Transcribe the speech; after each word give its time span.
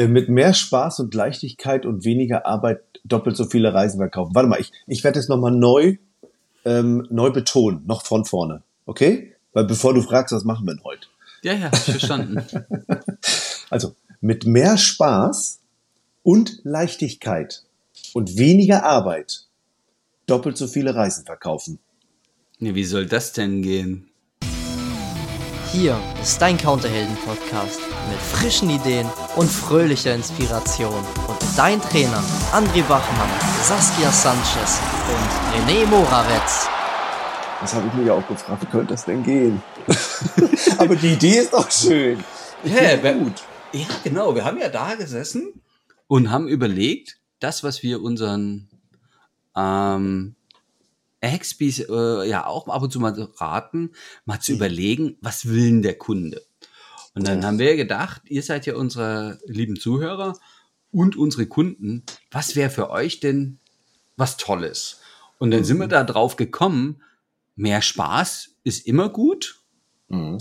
Äh, 0.00 0.08
mit 0.08 0.30
mehr 0.30 0.54
Spaß 0.54 1.00
und 1.00 1.12
Leichtigkeit 1.12 1.84
und 1.84 2.06
weniger 2.06 2.46
Arbeit 2.46 2.80
doppelt 3.04 3.36
so 3.36 3.44
viele 3.44 3.74
Reisen 3.74 3.98
verkaufen. 3.98 4.34
Warte 4.34 4.48
mal, 4.48 4.58
ich, 4.58 4.72
ich 4.86 5.04
werde 5.04 5.18
es 5.18 5.28
nochmal 5.28 5.52
neu, 5.52 5.96
ähm, 6.64 7.06
neu 7.10 7.30
betonen, 7.30 7.84
noch 7.86 8.02
von 8.06 8.24
vorne. 8.24 8.62
Okay? 8.86 9.34
Weil 9.52 9.64
bevor 9.64 9.92
du 9.92 10.00
fragst, 10.00 10.34
was 10.34 10.44
machen 10.44 10.66
wir 10.66 10.74
denn 10.74 10.84
heute? 10.84 11.06
Ja, 11.42 11.52
ja, 11.52 11.70
verstanden. 11.70 12.42
also, 13.70 13.94
mit 14.22 14.46
mehr 14.46 14.78
Spaß 14.78 15.60
und 16.22 16.60
Leichtigkeit 16.64 17.64
und 18.14 18.38
weniger 18.38 18.84
Arbeit 18.84 19.48
doppelt 20.26 20.56
so 20.56 20.66
viele 20.66 20.94
Reisen 20.94 21.26
verkaufen. 21.26 21.78
Nee, 22.58 22.74
wie 22.74 22.84
soll 22.84 23.04
das 23.04 23.34
denn 23.34 23.60
gehen? 23.60 24.09
Hier 25.72 26.00
ist 26.20 26.42
dein 26.42 26.58
Counterhelden-Podcast 26.58 27.80
mit 28.08 28.18
frischen 28.18 28.70
Ideen 28.70 29.06
und 29.36 29.48
fröhlicher 29.48 30.12
Inspiration. 30.12 31.04
Und 31.28 31.38
dein 31.56 31.80
Trainer 31.80 32.20
André 32.52 32.88
Wachmann, 32.88 33.30
Saskia 33.62 34.10
Sanchez 34.10 34.80
und 35.08 35.54
René 35.54 35.86
Morawetz. 35.86 36.66
Das 37.60 37.72
habe 37.74 37.86
ich 37.86 37.94
mir 37.94 38.06
ja 38.06 38.14
auch 38.14 38.26
gefragt, 38.26 38.62
wie 38.62 38.66
könnte 38.66 38.94
das 38.94 39.04
denn 39.04 39.22
gehen? 39.22 39.62
Aber 40.78 40.96
die 40.96 41.12
Idee 41.12 41.38
ist 41.38 41.52
doch 41.52 41.70
schön. 41.70 42.24
Ja, 42.64 43.12
gut. 43.12 43.44
Ja, 43.72 43.86
genau. 44.02 44.34
Wir 44.34 44.44
haben 44.44 44.58
ja 44.58 44.70
da 44.70 44.96
gesessen 44.96 45.62
und 46.08 46.32
haben 46.32 46.48
überlegt, 46.48 47.20
das, 47.38 47.62
was 47.62 47.84
wir 47.84 48.02
unseren 48.02 48.68
ähm, 49.56 50.34
Expies 51.20 51.80
äh, 51.80 52.28
ja 52.28 52.46
auch 52.46 52.68
ab 52.68 52.82
und 52.82 52.92
zu 52.92 53.00
mal 53.00 53.12
raten, 53.36 53.92
mal 54.24 54.40
zu 54.40 54.52
mhm. 54.52 54.56
überlegen, 54.56 55.16
was 55.20 55.46
will 55.46 55.66
denn 55.66 55.82
der 55.82 55.98
Kunde? 55.98 56.42
Und 57.14 57.26
dann 57.26 57.40
ja. 57.40 57.46
haben 57.46 57.58
wir 57.58 57.76
gedacht, 57.76 58.22
ihr 58.26 58.42
seid 58.42 58.66
ja 58.66 58.76
unsere 58.76 59.38
lieben 59.46 59.76
Zuhörer 59.76 60.38
und 60.92 61.16
unsere 61.16 61.46
Kunden. 61.46 62.04
Was 62.30 62.56
wäre 62.56 62.70
für 62.70 62.90
euch 62.90 63.20
denn 63.20 63.58
was 64.16 64.36
Tolles? 64.36 65.00
Und 65.38 65.50
dann 65.50 65.60
mhm. 65.60 65.64
sind 65.64 65.78
wir 65.78 65.86
mhm. 65.86 65.90
da 65.90 66.04
drauf 66.04 66.36
gekommen, 66.36 67.02
mehr 67.56 67.82
Spaß 67.82 68.56
ist 68.64 68.86
immer 68.86 69.08
gut. 69.08 69.60
Mhm. 70.08 70.38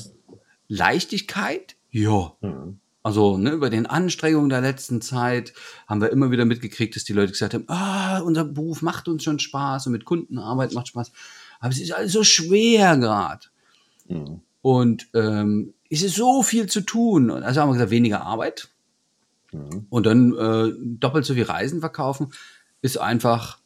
Leichtigkeit, 0.68 1.76
ja. 1.90 2.36
Mhm. 2.42 2.80
Also 3.02 3.38
ne, 3.38 3.52
über 3.52 3.70
den 3.70 3.86
Anstrengungen 3.86 4.50
der 4.50 4.62
letzten 4.62 5.02
Zeit 5.02 5.54
haben 5.88 6.02
wir 6.02 6.12
immer 6.12 6.32
wieder 6.32 6.46
mitgekriegt, 6.46 6.96
dass 6.96 7.06
die 7.06 7.14
Leute 7.14 7.32
gesagt 7.32 7.54
haben, 7.54 7.66
ah, 7.68 8.20
unser 8.20 8.44
Beruf 8.44 8.82
macht 8.82 9.08
uns 9.08 9.24
schon 9.24 9.40
Spaß 9.40 9.88
und 9.88 9.94
mit 9.94 10.06
Kundenarbeit 10.06 10.74
macht 10.74 10.90
Spaß. 10.90 11.12
Aber 11.60 11.72
es 11.72 11.80
ist 11.80 11.94
alles 11.94 12.12
so 12.12 12.24
schwer 12.24 12.98
gerade. 12.98 13.48
Mhm. 14.08 14.42
Und 14.62 15.08
ähm, 15.14 15.74
es 15.90 16.04
ist 16.04 16.16
so 16.16 16.44
viel 16.44 16.68
zu 16.68 16.82
tun. 16.82 17.32
Also 17.32 17.62
haben 17.62 17.70
wir 17.70 17.74
gesagt, 17.74 17.92
weniger 17.92 18.22
Arbeit. 18.22 18.70
Mhm. 19.52 19.88
Und 19.90 20.06
dann 20.06 20.36
äh, 20.36 20.74
doppelt 20.78 21.26
so 21.26 21.34
viel 21.34 21.44
Reisen 21.44 21.80
verkaufen 21.80 22.34
ist 22.82 22.98
einfach, 22.98 23.60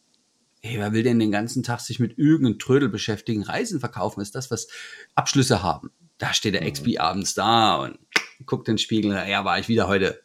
hey, 0.61 0.77
wer 0.79 0.93
will 0.93 1.03
denn 1.03 1.19
den 1.19 1.31
ganzen 1.31 1.63
Tag 1.63 1.81
sich 1.81 1.99
mit 1.99 2.17
irgendeinem 2.17 2.59
Trödel 2.59 2.89
beschäftigen? 2.89 3.43
Reisen 3.43 3.79
verkaufen 3.79 4.21
ist 4.21 4.35
das, 4.35 4.49
was 4.49 4.67
Abschlüsse 5.15 5.61
haben. 5.61 5.91
Da 6.17 6.33
steht 6.33 6.53
der 6.53 6.61
mhm. 6.61 6.71
XP 6.71 6.99
abends 6.99 7.33
da 7.33 7.75
und 7.75 7.99
guckt 8.45 8.67
den 8.67 8.77
Spiegel, 8.77 9.11
ja, 9.11 9.45
war 9.45 9.59
ich 9.59 9.67
wieder 9.67 9.87
heute. 9.87 10.19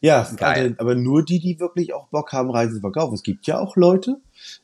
Ja, 0.00 0.26
Geil. 0.36 0.74
aber 0.78 0.94
nur 0.94 1.24
die, 1.24 1.40
die 1.40 1.60
wirklich 1.60 1.92
auch 1.92 2.08
Bock 2.08 2.32
haben, 2.32 2.50
Reisen 2.50 2.76
zu 2.76 2.80
verkaufen. 2.80 3.14
Es 3.14 3.22
gibt 3.22 3.46
ja 3.46 3.58
auch 3.58 3.76
Leute 3.76 4.16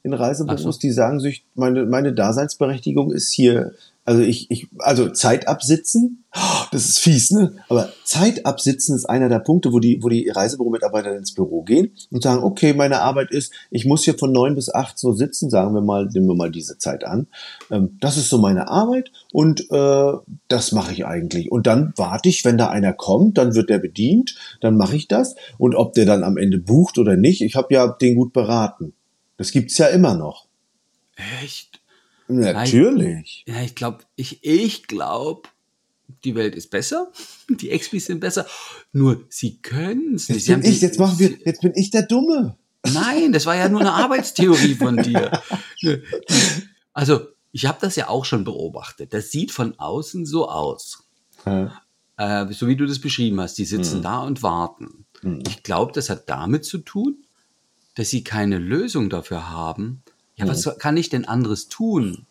in 0.03 0.15
Reisebüros, 0.15 0.63
so. 0.63 0.81
die 0.81 0.91
sagen 0.91 1.21
sich, 1.21 1.45
meine, 1.55 1.85
meine 1.85 2.15
Daseinsberechtigung 2.15 3.13
ist 3.13 3.33
hier 3.35 3.75
also 4.07 4.23
ich, 4.23 4.51
ich, 4.53 4.69
also 4.79 5.11
Zeit 5.11 5.49
absitzen, 5.49 6.25
das 6.71 6.89
ist 6.89 7.01
fies, 7.01 7.33
ne? 7.33 7.57
Aber 7.69 7.93
Zeit 8.05 8.47
absitzen 8.47 8.95
ist 8.95 9.05
einer 9.05 9.29
der 9.29 9.41
Punkte, 9.41 9.73
wo 9.73 9.81
die, 9.81 10.01
wo 10.01 10.09
die 10.09 10.29
Reisebüro-Mitarbeiter 10.29 11.17
ins 11.17 11.35
Büro 11.35 11.63
gehen 11.63 11.91
und 12.13 12.23
sagen, 12.23 12.45
okay, 12.45 12.73
meine 12.73 13.01
Arbeit 13.01 13.33
ist, 13.33 13.53
ich 13.71 13.85
muss 13.85 14.05
hier 14.05 14.17
von 14.17 14.31
neun 14.31 14.55
bis 14.55 14.73
acht 14.73 14.97
so 14.97 15.13
sitzen, 15.13 15.51
sagen 15.51 15.75
wir 15.75 15.81
mal, 15.81 16.07
nehmen 16.07 16.29
wir 16.29 16.37
mal 16.37 16.53
diese 16.53 16.79
Zeit 16.79 17.03
an. 17.05 17.27
Ähm, 17.71 17.99
das 18.01 18.17
ist 18.17 18.29
so 18.29 18.39
meine 18.39 18.69
Arbeit 18.69 19.11
und 19.33 19.69
äh, 19.73 20.13
das 20.47 20.71
mache 20.71 20.93
ich 20.93 21.05
eigentlich. 21.05 21.51
Und 21.51 21.67
dann 21.67 21.93
warte 21.97 22.29
ich, 22.29 22.45
wenn 22.45 22.59
da 22.59 22.69
einer 22.69 22.93
kommt, 22.93 23.39
dann 23.39 23.57
wird 23.57 23.71
der 23.71 23.79
bedient, 23.79 24.37
dann 24.61 24.77
mache 24.77 24.95
ich 24.95 25.09
das. 25.09 25.35
Und 25.59 25.75
ob 25.75 25.95
der 25.95 26.07
dann 26.07 26.23
am 26.23 26.37
Ende 26.37 26.59
bucht 26.59 26.99
oder 26.99 27.17
nicht, 27.17 27.41
ich 27.41 27.57
habe 27.57 27.75
ja 27.75 27.89
den 27.89 28.15
gut 28.15 28.33
beraten. 28.33 28.93
Das 29.37 29.51
gibt's 29.51 29.77
ja 29.79 29.89
immer 29.89 30.15
noch. 30.15 30.47
Echt? 31.43 31.76
Natürlich. 32.29 33.45
Ja, 33.47 33.63
ich 33.63 33.75
glaube, 33.75 34.05
ich, 34.17 34.45
ich 34.45 34.87
glaube, 34.87 35.49
die 36.25 36.35
Welt 36.35 36.55
ist 36.55 36.71
besser, 36.71 37.13
die 37.49 37.77
XPs 37.77 38.07
sind 38.07 38.21
besser, 38.21 38.47
nur 38.93 39.25
sie 39.29 39.59
können 39.59 40.15
es 40.15 40.29
nicht. 40.29 40.47
Jetzt 40.47 40.63
bin 40.63 40.73
ich, 40.73 40.81
jetzt 40.81 40.99
machen 40.99 41.19
wir, 41.19 41.37
jetzt 41.45 41.61
bin 41.61 41.73
ich 41.75 41.91
der 41.91 42.03
Dumme. 42.03 42.57
Nein, 42.93 43.33
das 43.33 43.47
war 43.47 43.57
ja 43.57 43.69
nur 43.69 43.81
eine 43.81 43.93
Arbeitstheorie 43.93 44.75
von 44.75 44.97
dir. 44.97 45.43
Also, 46.93 47.27
ich 47.53 47.67
habe 47.67 47.79
das 47.81 47.97
ja 47.97 48.09
auch 48.09 48.25
schon 48.25 48.45
beobachtet. 48.45 49.13
Das 49.13 49.31
sieht 49.31 49.51
von 49.51 49.79
außen 49.79 50.25
so 50.25 50.49
aus. 50.49 51.05
Hm. 51.45 51.71
Äh, 52.17 52.53
so 52.53 52.69
wie 52.69 52.77
du 52.77 52.87
das 52.87 53.01
beschrieben 53.01 53.41
hast. 53.41 53.59
Die 53.59 53.65
sitzen 53.65 53.97
hm. 53.97 54.03
da 54.03 54.21
und 54.21 54.43
warten. 54.43 55.07
Hm. 55.21 55.43
Ich 55.47 55.63
glaube, 55.63 55.93
das 55.93 56.11
hat 56.11 56.29
damit 56.29 56.65
zu 56.65 56.79
tun, 56.79 57.25
dass 57.95 58.11
sie 58.11 58.25
keine 58.25 58.59
Lösung 58.59 59.11
dafür 59.11 59.51
haben, 59.51 60.03
ja, 60.37 60.47
was 60.47 60.65
mhm. 60.67 60.73
kann 60.79 60.97
ich 60.97 61.09
denn 61.09 61.25
anderes 61.25 61.69
tun? 61.69 62.27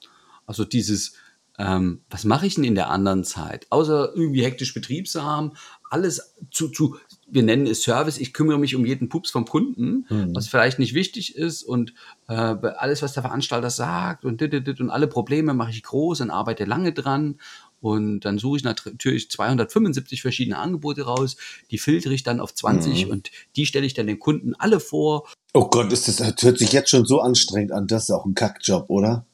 Also 0.46 0.64
dieses, 0.64 1.14
ähm, 1.58 2.02
was 2.10 2.24
mache 2.24 2.46
ich 2.46 2.56
denn 2.56 2.64
in 2.64 2.76
der 2.76 2.90
anderen 2.90 3.24
Zeit? 3.24 3.66
Außer 3.70 4.14
irgendwie 4.16 4.44
hektisch 4.44 4.74
Betrieb 4.74 5.08
zu 5.08 5.24
haben, 5.24 5.54
alles 5.90 6.36
zu, 6.52 6.70
zu, 6.70 6.98
wir 7.28 7.44
nennen 7.44 7.68
es 7.68 7.84
Service, 7.84 8.18
ich 8.18 8.34
kümmere 8.34 8.60
mich 8.60 8.76
um 8.76 8.86
jeden 8.86 9.10
Pups 9.10 9.32
vom 9.32 9.46
Kunden, 9.46 10.06
mhm. 10.10 10.36
was 10.36 10.48
vielleicht 10.48 10.80
nicht 10.80 10.94
wichtig 10.94 11.36
ist 11.36 11.64
und 11.64 11.94
äh, 12.28 12.34
alles, 12.34 13.02
was 13.02 13.14
der 13.14 13.24
Veranstalter 13.24 13.70
sagt 13.70 14.26
und 14.26 14.42
dit, 14.42 14.52
dit, 14.54 14.68
dit, 14.68 14.82
und 14.82 14.90
alle 14.90 15.08
Probleme 15.08 15.54
mache 15.54 15.72
ich 15.72 15.84
groß 15.84 16.22
und 16.22 16.32
arbeite 16.32 16.66
lange 16.66 16.94
dran 16.94 17.40
und 17.82 18.22
dann 18.22 18.38
suche 18.40 18.58
ich 18.58 18.64
natürlich 18.64 19.30
275 19.30 20.22
verschiedene 20.22 20.58
Angebote 20.58 21.04
raus, 21.04 21.36
die 21.72 21.78
filtere 21.78 22.14
ich 22.14 22.24
dann 22.24 22.40
auf 22.40 22.54
20 22.54 23.06
mhm. 23.06 23.12
und 23.12 23.32
die 23.56 23.66
stelle 23.66 23.86
ich 23.86 23.94
dann 23.94 24.08
den 24.08 24.20
Kunden 24.20 24.56
alle 24.56 24.80
vor 24.80 25.28
Oh 25.56 25.70
Gott, 25.70 25.94
ist 25.94 26.10
das, 26.10 26.18
das 26.18 26.36
hört 26.42 26.58
sich 26.58 26.74
jetzt 26.74 26.90
schon 26.90 27.06
so 27.06 27.22
anstrengend 27.22 27.72
an. 27.72 27.88
Das 27.88 28.04
ist 28.04 28.12
auch 28.12 28.26
ein 28.26 28.36
Kackjob, 28.36 28.90
oder? 28.90 29.26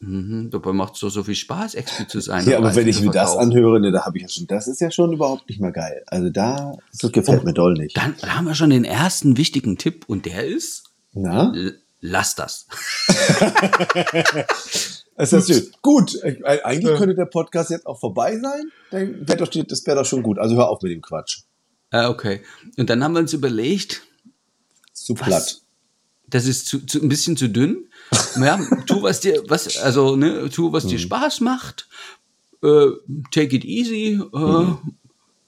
Mhm, 0.00 0.48
dabei 0.50 0.72
macht 0.72 0.94
es 0.94 1.00
doch 1.00 1.10
so 1.10 1.22
viel 1.22 1.34
Spaß, 1.34 1.74
Expi 1.74 2.06
zu 2.06 2.20
sein. 2.20 2.48
Ja, 2.48 2.56
aber 2.56 2.74
wenn 2.74 2.88
ich 2.88 3.02
mir 3.02 3.10
das 3.10 3.36
anhöre, 3.36 3.78
ne, 3.78 3.92
da 3.92 4.06
habe 4.06 4.16
ich 4.16 4.22
ja 4.22 4.28
schon, 4.30 4.46
das 4.46 4.66
ist 4.66 4.80
ja 4.80 4.90
schon 4.90 5.12
überhaupt 5.12 5.46
nicht 5.48 5.60
mehr 5.60 5.72
geil. 5.72 6.04
Also 6.06 6.30
da, 6.30 6.72
das 6.98 7.12
gefällt 7.12 7.42
oh, 7.42 7.44
mir 7.44 7.52
doll 7.52 7.74
nicht. 7.74 7.98
Dann 7.98 8.14
haben 8.22 8.46
wir 8.46 8.54
schon 8.54 8.70
den 8.70 8.84
ersten 8.84 9.36
wichtigen 9.36 9.76
Tipp 9.76 10.04
und 10.06 10.24
der 10.24 10.46
ist, 10.46 10.84
Na? 11.12 11.52
lass 12.00 12.34
das. 12.34 12.66
das 15.18 15.32
ist 15.32 15.48
schön. 15.48 15.72
Gut, 15.82 16.14
äh, 16.22 16.60
eigentlich 16.62 16.96
könnte 16.96 17.14
der 17.14 17.26
Podcast 17.26 17.70
jetzt 17.70 17.86
auch 17.86 17.98
vorbei 17.98 18.38
sein. 18.38 19.16
Doch, 19.26 19.48
das 19.48 19.86
wäre 19.86 19.98
doch 19.98 20.06
schon 20.06 20.22
gut. 20.22 20.38
Also 20.38 20.56
hör 20.56 20.68
auf 20.68 20.80
mit 20.82 20.92
dem 20.92 21.02
Quatsch. 21.02 21.40
Äh, 21.90 22.06
okay. 22.06 22.42
Und 22.76 22.90
dann 22.90 23.02
haben 23.02 23.12
wir 23.12 23.20
uns 23.20 23.32
überlegt, 23.32 24.02
zu 24.92 25.14
platt. 25.14 25.62
Das 26.28 26.46
ist 26.46 26.66
zu, 26.66 26.84
zu, 26.84 27.00
ein 27.00 27.08
bisschen 27.08 27.36
zu 27.36 27.48
dünn. 27.48 27.86
Ja, 28.38 28.60
tu 28.86 29.02
was 29.02 29.20
dir, 29.20 29.42
was, 29.48 29.78
also, 29.78 30.16
ne, 30.16 30.50
tu 30.50 30.72
was 30.72 30.86
dir 30.86 30.98
mhm. 30.98 31.02
Spaß 31.02 31.40
macht. 31.40 31.88
Äh, 32.62 32.88
take 33.30 33.56
it 33.56 33.64
easy. 33.64 34.20
Äh, 34.32 34.38
mhm. 34.38 34.78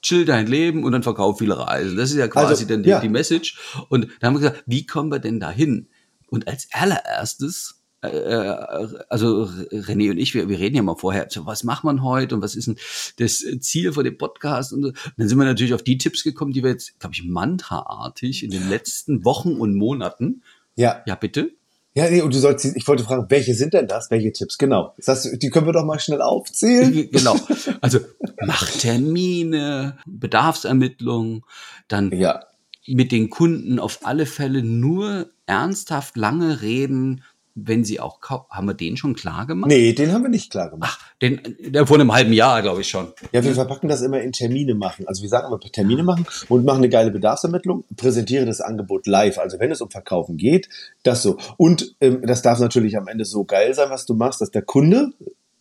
Chill 0.03 0.25
dein 0.25 0.47
Leben 0.47 0.85
und 0.85 0.93
dann 0.93 1.03
verkauf 1.03 1.39
viele 1.39 1.59
Reisen. 1.59 1.99
Das 1.99 2.11
ist 2.11 2.17
ja 2.17 2.29
quasi 2.29 2.49
also, 2.49 2.65
dann 2.65 2.83
die, 2.83 2.89
ja. 2.89 3.01
die 3.01 3.11
Message. 3.11 3.59
Und 3.91 4.09
da 4.21 4.29
haben 4.29 4.35
wir 4.35 4.41
gesagt, 4.41 4.65
wie 4.67 4.87
kommen 4.87 5.13
wir 5.13 5.19
denn 5.19 5.41
dahin? 5.41 5.89
Und 6.29 6.49
als 6.49 6.69
allererstes 6.73 7.75
äh, 7.75 7.80
also 8.03 9.45
René 9.73 10.11
und 10.11 10.19
ich, 10.19 10.35
wir, 10.35 10.49
wir 10.49 10.59
reden 10.59 10.77
ja 10.77 10.83
mal 10.83 10.97
vorher, 10.97 11.27
so, 11.29 11.45
was 11.45 11.65
macht 11.65 11.85
man 11.85 12.03
heute 12.03 12.35
und 12.35 12.43
was 12.43 12.55
ist 12.55 12.67
denn 12.67 12.77
das 13.19 13.45
Ziel 13.61 13.93
von 13.93 14.05
dem 14.05 14.17
Podcast 14.17 14.73
und, 14.73 14.83
so. 14.83 14.89
und 14.89 15.13
dann 15.17 15.29
sind 15.29 15.39
wir 15.39 15.45
natürlich 15.45 15.75
auf 15.75 15.83
die 15.83 15.99
Tipps 15.99 16.25
gekommen, 16.25 16.53
die 16.53 16.63
wir 16.63 16.71
jetzt, 16.71 16.99
glaube 16.99 17.15
ich, 17.15 17.25
mantraartig 17.25 18.43
in 18.43 18.51
den 18.51 18.69
letzten 18.69 19.25
Wochen 19.25 19.55
und 19.57 19.75
Monaten. 19.75 20.43
Ja. 20.77 21.03
Ja, 21.07 21.15
bitte. 21.15 21.53
Ja, 21.95 22.09
nee, 22.09 22.23
und 22.23 22.33
du 22.33 22.39
sollst, 22.39 22.65
ich 22.65 22.87
wollte 22.87 23.03
fragen, 23.03 23.27
welche 23.29 23.53
sind 23.53 23.75
denn 23.75 23.89
das? 23.89 24.11
Welche 24.11 24.33
Tipps? 24.33 24.59
Genau. 24.59 24.95
Das 24.97 25.09
heißt, 25.09 25.43
die 25.43 25.51
können 25.51 25.67
wir 25.67 25.73
doch 25.73 25.85
mal 25.85 25.99
schnell 25.99 26.23
aufzählen. 26.23 27.11
Genau. 27.11 27.37
Also, 27.81 27.99
mach 28.47 28.71
Termine, 28.71 29.99
Bedarfsermittlung, 30.07 31.45
dann 31.89 32.13
ja. 32.13 32.45
mit 32.87 33.11
den 33.11 33.29
Kunden 33.29 33.81
auf 33.81 34.07
alle 34.07 34.27
Fälle 34.27 34.63
nur 34.63 35.31
ernsthaft 35.47 36.17
lange 36.17 36.63
reden, 36.63 37.25
wenn 37.67 37.85
sie 37.85 38.01
auch 38.01 38.21
haben 38.23 38.67
wir 38.67 38.75
den 38.75 38.97
schon 38.97 39.15
klar 39.15 39.47
gemacht? 39.47 39.69
Nee, 39.69 39.93
den 39.93 40.13
haben 40.13 40.23
wir 40.23 40.29
nicht 40.29 40.51
klar 40.51 40.71
gemacht. 40.71 40.99
Ach, 41.01 41.15
den, 41.21 41.41
der 41.61 41.87
vor 41.87 41.99
einem 41.99 42.13
halben 42.13 42.33
Jahr, 42.33 42.63
glaube 42.63 42.81
ich 42.81 42.89
schon. 42.89 43.09
Ja, 43.33 43.43
wir 43.45 43.55
verpacken 43.55 43.89
das 43.89 44.03
immer 44.03 44.21
in 44.21 44.33
Termine 44.33 44.75
machen. 44.75 45.07
Also 45.07 45.23
wir 45.23 45.29
sagen 45.29 45.49
immer 45.49 45.61
Termine 45.61 46.03
machen 46.03 46.27
und 46.49 46.65
machen 46.65 46.79
eine 46.79 46.89
geile 46.89 47.11
Bedarfsermittlung, 47.11 47.85
präsentiere 47.97 48.47
das 48.47 48.61
Angebot 48.61 49.07
live. 49.07 49.39
Also 49.39 49.59
wenn 49.59 49.71
es 49.71 49.81
um 49.81 49.91
Verkaufen 49.91 50.37
geht, 50.37 50.69
das 51.03 51.23
so. 51.23 51.39
Und 51.57 51.95
ähm, 52.01 52.23
das 52.23 52.43
darf 52.43 52.61
natürlich 52.61 52.97
am 52.97 53.09
Ende 53.09 53.25
so 53.25 53.45
geil 53.45 53.75
sein, 53.75 53.91
was 53.91 54.07
du 54.07 54.15
machst, 54.15 54.41
dass 54.41 54.51
der 54.51 54.63
Kunde 54.63 55.13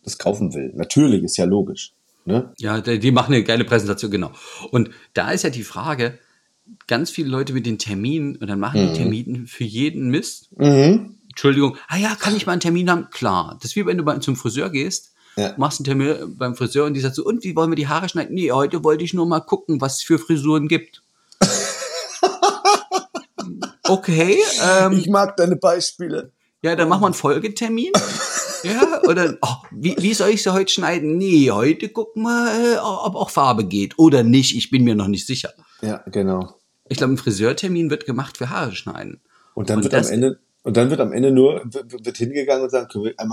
das 0.02 0.18
kaufen 0.18 0.54
will. 0.54 0.72
Natürlich, 0.74 1.22
ist 1.22 1.36
ja 1.36 1.44
logisch. 1.44 1.92
Ne? 2.24 2.52
Ja, 2.58 2.80
die 2.80 3.10
machen 3.12 3.34
eine 3.34 3.44
geile 3.44 3.64
Präsentation, 3.64 4.10
genau. 4.10 4.30
Und 4.70 4.90
da 5.14 5.30
ist 5.30 5.42
ja 5.42 5.50
die 5.50 5.62
Frage, 5.62 6.18
ganz 6.86 7.10
viele 7.10 7.28
Leute 7.28 7.52
mit 7.52 7.66
den 7.66 7.78
Terminen 7.78 8.36
und 8.36 8.48
dann 8.48 8.60
machen 8.60 8.82
mhm. 8.82 8.88
die 8.88 8.98
Termine 8.98 9.46
für 9.46 9.64
jeden 9.64 10.10
Mist. 10.10 10.50
Mhm. 10.56 11.16
Entschuldigung, 11.30 11.76
ah 11.88 11.96
ja, 11.96 12.14
kann 12.16 12.36
ich 12.36 12.46
mal 12.46 12.52
einen 12.52 12.60
Termin 12.60 12.90
haben? 12.90 13.08
Klar. 13.10 13.56
Das 13.60 13.70
ist 13.70 13.76
wie 13.76 13.86
wenn 13.86 13.98
du 13.98 14.20
zum 14.20 14.36
Friseur 14.36 14.68
gehst, 14.68 15.12
ja. 15.36 15.54
machst 15.56 15.80
einen 15.80 15.84
Termin 15.84 16.36
beim 16.36 16.54
Friseur 16.54 16.86
und 16.86 16.94
die 16.94 17.00
sagt 17.00 17.14
so, 17.14 17.24
und 17.24 17.44
wie 17.44 17.56
wollen 17.56 17.70
wir 17.70 17.76
die 17.76 17.88
Haare 17.88 18.08
schneiden? 18.08 18.34
Nee, 18.34 18.50
heute 18.52 18.84
wollte 18.84 19.04
ich 19.04 19.14
nur 19.14 19.26
mal 19.26 19.40
gucken, 19.40 19.80
was 19.80 19.98
es 19.98 20.02
für 20.02 20.18
Frisuren 20.18 20.68
gibt. 20.68 21.02
okay. 23.88 24.38
Ähm, 24.62 24.92
ich 24.92 25.08
mag 25.08 25.36
deine 25.36 25.56
Beispiele. 25.56 26.32
Ja, 26.62 26.76
dann 26.76 26.88
machen 26.88 27.02
wir 27.02 27.06
einen 27.06 27.14
Folgetermin. 27.14 27.92
ja, 28.64 29.00
oder 29.08 29.38
oh, 29.40 29.56
wie, 29.70 29.96
wie 29.98 30.14
soll 30.14 30.30
ich 30.30 30.42
sie 30.42 30.52
heute 30.52 30.72
schneiden? 30.72 31.16
Nee, 31.16 31.50
heute 31.50 31.88
gucken 31.88 32.24
wir, 32.24 32.74
äh, 32.74 32.78
ob 32.78 33.14
auch 33.14 33.30
Farbe 33.30 33.64
geht 33.64 33.98
oder 33.98 34.24
nicht. 34.24 34.56
Ich 34.56 34.70
bin 34.70 34.84
mir 34.84 34.94
noch 34.94 35.08
nicht 35.08 35.26
sicher. 35.26 35.52
Ja, 35.80 36.02
genau. 36.06 36.56
Ich 36.88 36.98
glaube, 36.98 37.14
ein 37.14 37.18
Friseurtermin 37.18 37.88
wird 37.88 38.04
gemacht 38.04 38.36
für 38.36 38.50
Haare 38.50 38.74
schneiden. 38.74 39.20
Und 39.54 39.70
dann 39.70 39.78
und 39.78 39.84
wird 39.84 39.94
am 39.94 40.06
Ende 40.06 40.40
und 40.70 40.76
dann 40.76 40.88
wird 40.88 41.00
am 41.00 41.12
Ende 41.12 41.32
nur 41.32 41.62
wird 41.64 42.16
hingegangen 42.16 42.62
und 42.62 42.70
sagen, 42.70 42.88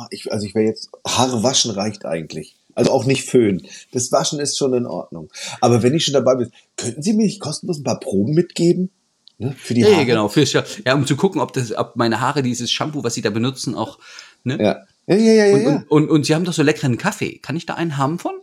ich, 0.10 0.32
also 0.32 0.44
ich 0.44 0.56
wäre 0.56 0.66
jetzt 0.66 0.90
Haare 1.08 1.44
waschen 1.44 1.70
reicht 1.70 2.04
eigentlich. 2.04 2.56
Also 2.74 2.90
auch 2.90 3.06
nicht 3.06 3.30
föhnen. 3.30 3.62
Das 3.92 4.12
Waschen 4.12 4.40
ist 4.40 4.58
schon 4.58 4.74
in 4.74 4.88
Ordnung. 4.88 5.32
Aber 5.62 5.84
wenn 5.84 5.94
ich 5.94 6.04
schon 6.04 6.16
dabei 6.16 6.34
bin, 6.34 6.52
könnten 6.78 7.04
Sie 7.04 7.14
mir 7.14 7.26
nicht 7.26 7.40
kostenlos 7.40 7.78
ein 7.78 7.84
paar 7.84 8.00
Proben 8.00 8.34
mitgeben? 8.34 8.90
Ne, 9.38 9.54
für 9.56 9.76
die 9.76 9.86
Haare. 9.86 9.98
Ja, 9.98 10.04
genau, 10.04 10.30
für, 10.30 10.46
ja, 10.46 10.96
um 10.96 11.06
zu 11.06 11.16
gucken, 11.16 11.40
ob 11.40 11.54
das, 11.54 11.78
ob 11.78 11.96
meine 11.96 12.22
Haare 12.22 12.42
dieses 12.42 12.72
Shampoo, 12.72 13.04
was 13.04 13.14
sie 13.14 13.22
da 13.22 13.30
benutzen, 13.30 13.76
auch, 13.76 14.00
ne? 14.44 14.58
Ja. 14.60 14.86
Ja, 15.06 15.16
ja, 15.16 15.46
ja, 15.46 15.54
und, 15.54 15.62
ja. 15.62 15.70
Und, 15.76 15.92
und, 15.92 16.10
und, 16.10 16.26
sie 16.26 16.34
haben 16.34 16.44
doch 16.44 16.54
so 16.54 16.64
leckeren 16.64 16.98
Kaffee. 16.98 17.38
Kann 17.38 17.56
ich 17.56 17.68
da 17.68 17.76
einen 17.76 17.98
haben 17.98 18.18
von? 18.18 18.34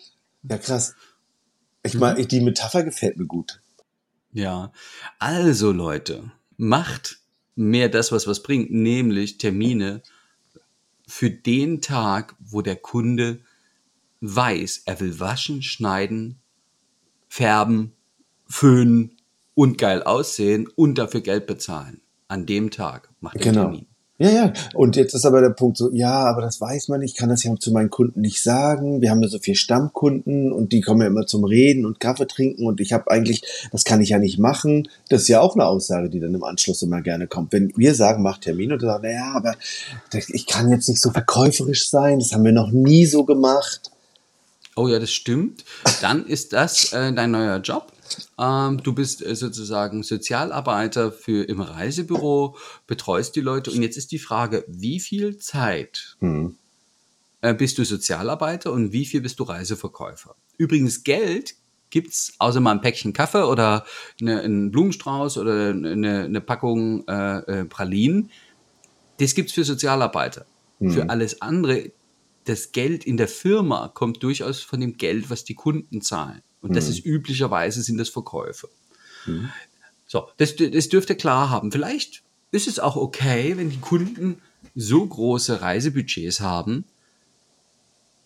Ja, 0.48 0.56
krass. 0.56 0.94
Ich 1.82 1.94
meine, 1.94 2.20
mhm. 2.20 2.28
die 2.28 2.40
Metapher 2.42 2.84
gefällt 2.84 3.16
mir 3.16 3.26
gut. 3.26 3.60
Ja. 4.32 4.70
Also, 5.18 5.72
Leute, 5.72 6.30
macht 6.56 7.23
mehr 7.56 7.88
das, 7.88 8.12
was 8.12 8.26
was 8.26 8.42
bringt, 8.42 8.70
nämlich 8.70 9.38
Termine 9.38 10.02
für 11.06 11.30
den 11.30 11.80
Tag, 11.80 12.34
wo 12.40 12.62
der 12.62 12.76
Kunde 12.76 13.40
weiß, 14.20 14.82
er 14.86 15.00
will 15.00 15.20
waschen, 15.20 15.62
schneiden, 15.62 16.38
färben, 17.28 17.92
föhnen 18.46 19.16
und 19.54 19.78
geil 19.78 20.02
aussehen 20.02 20.68
und 20.74 20.96
dafür 20.96 21.20
Geld 21.20 21.46
bezahlen. 21.46 22.00
An 22.28 22.46
dem 22.46 22.70
Tag 22.70 23.10
macht 23.20 23.36
er 23.36 23.42
genau. 23.42 23.62
Termin. 23.64 23.86
Ja, 24.16 24.30
ja. 24.30 24.52
Und 24.74 24.94
jetzt 24.94 25.12
ist 25.12 25.26
aber 25.26 25.40
der 25.40 25.50
Punkt 25.50 25.76
so, 25.76 25.90
ja, 25.92 26.24
aber 26.24 26.40
das 26.40 26.60
weiß 26.60 26.86
man 26.86 27.00
nicht, 27.00 27.14
ich 27.14 27.18
kann 27.18 27.30
das 27.30 27.42
ja 27.42 27.52
zu 27.56 27.72
meinen 27.72 27.90
Kunden 27.90 28.20
nicht 28.20 28.40
sagen. 28.44 29.00
Wir 29.00 29.10
haben 29.10 29.20
ja 29.22 29.28
so 29.28 29.40
viele 29.40 29.56
Stammkunden 29.56 30.52
und 30.52 30.70
die 30.70 30.82
kommen 30.82 31.00
ja 31.00 31.08
immer 31.08 31.26
zum 31.26 31.42
Reden 31.42 31.84
und 31.84 31.98
Kaffee 31.98 32.28
trinken 32.28 32.64
und 32.64 32.80
ich 32.80 32.92
habe 32.92 33.10
eigentlich, 33.10 33.42
das 33.72 33.82
kann 33.82 34.00
ich 34.00 34.10
ja 34.10 34.20
nicht 34.20 34.38
machen. 34.38 34.88
Das 35.08 35.22
ist 35.22 35.28
ja 35.28 35.40
auch 35.40 35.56
eine 35.56 35.66
Aussage, 35.66 36.10
die 36.10 36.20
dann 36.20 36.32
im 36.32 36.44
Anschluss 36.44 36.82
immer 36.82 37.02
gerne 37.02 37.26
kommt. 37.26 37.52
Wenn 37.52 37.72
wir 37.74 37.96
sagen, 37.96 38.22
mach 38.22 38.38
Termin 38.38 38.72
und 38.72 38.82
du 38.82 38.86
sagst, 38.86 39.02
naja, 39.02 39.32
aber 39.34 39.56
ich 40.28 40.46
kann 40.46 40.70
jetzt 40.70 40.88
nicht 40.88 41.00
so 41.00 41.10
verkäuferisch 41.10 41.88
sein, 41.88 42.20
das 42.20 42.32
haben 42.32 42.44
wir 42.44 42.52
noch 42.52 42.70
nie 42.70 43.06
so 43.06 43.24
gemacht. 43.24 43.90
Oh 44.76 44.86
ja, 44.86 45.00
das 45.00 45.10
stimmt. 45.10 45.64
Dann 46.02 46.24
ist 46.24 46.52
das 46.52 46.92
äh, 46.92 47.12
dein 47.12 47.32
neuer 47.32 47.58
Job. 47.58 47.93
Ähm, 48.38 48.82
du 48.82 48.92
bist 48.94 49.24
äh, 49.24 49.34
sozusagen 49.34 50.02
Sozialarbeiter 50.02 51.12
für 51.12 51.44
im 51.44 51.60
Reisebüro, 51.60 52.56
betreust 52.86 53.36
die 53.36 53.40
Leute. 53.40 53.70
Und 53.70 53.82
jetzt 53.82 53.96
ist 53.96 54.12
die 54.12 54.18
Frage, 54.18 54.64
wie 54.68 55.00
viel 55.00 55.36
Zeit 55.38 56.16
hm. 56.20 56.56
äh, 57.40 57.54
bist 57.54 57.78
du 57.78 57.84
Sozialarbeiter 57.84 58.72
und 58.72 58.92
wie 58.92 59.06
viel 59.06 59.20
bist 59.20 59.38
du 59.38 59.44
Reiseverkäufer? 59.44 60.34
Übrigens, 60.56 61.04
Geld 61.04 61.54
gibt's 61.90 62.34
außer 62.38 62.60
mal 62.60 62.72
ein 62.72 62.80
Päckchen 62.80 63.12
Kaffee 63.12 63.46
oder 63.46 63.84
eine, 64.20 64.40
einen 64.40 64.70
Blumenstrauß 64.70 65.38
oder 65.38 65.70
eine, 65.70 66.24
eine 66.24 66.40
Packung 66.40 67.06
äh, 67.06 67.38
äh, 67.38 67.64
Pralinen. 67.64 68.30
Das 69.18 69.34
gibt's 69.34 69.52
für 69.52 69.64
Sozialarbeiter. 69.64 70.46
Hm. 70.80 70.90
Für 70.90 71.10
alles 71.10 71.40
andere 71.40 71.92
das 72.44 72.72
Geld 72.72 73.04
in 73.04 73.16
der 73.16 73.28
Firma 73.28 73.88
kommt 73.88 74.22
durchaus 74.22 74.60
von 74.60 74.80
dem 74.80 74.96
Geld, 74.96 75.30
was 75.30 75.44
die 75.44 75.54
Kunden 75.54 76.02
zahlen. 76.02 76.42
Und 76.64 76.70
mhm. 76.70 76.74
das 76.74 76.88
ist 76.88 77.04
üblicherweise 77.04 77.82
sind 77.82 77.98
das 77.98 78.08
Verkäufe. 78.08 78.70
Mhm. 79.26 79.50
So, 80.06 80.28
das, 80.38 80.56
das 80.56 80.88
dürfte 80.88 81.14
klar 81.14 81.50
haben. 81.50 81.70
Vielleicht 81.70 82.22
ist 82.52 82.68
es 82.68 82.78
auch 82.78 82.96
okay, 82.96 83.58
wenn 83.58 83.68
die 83.68 83.80
Kunden 83.80 84.40
so 84.74 85.04
große 85.04 85.60
Reisebudgets 85.60 86.40
haben. 86.40 86.84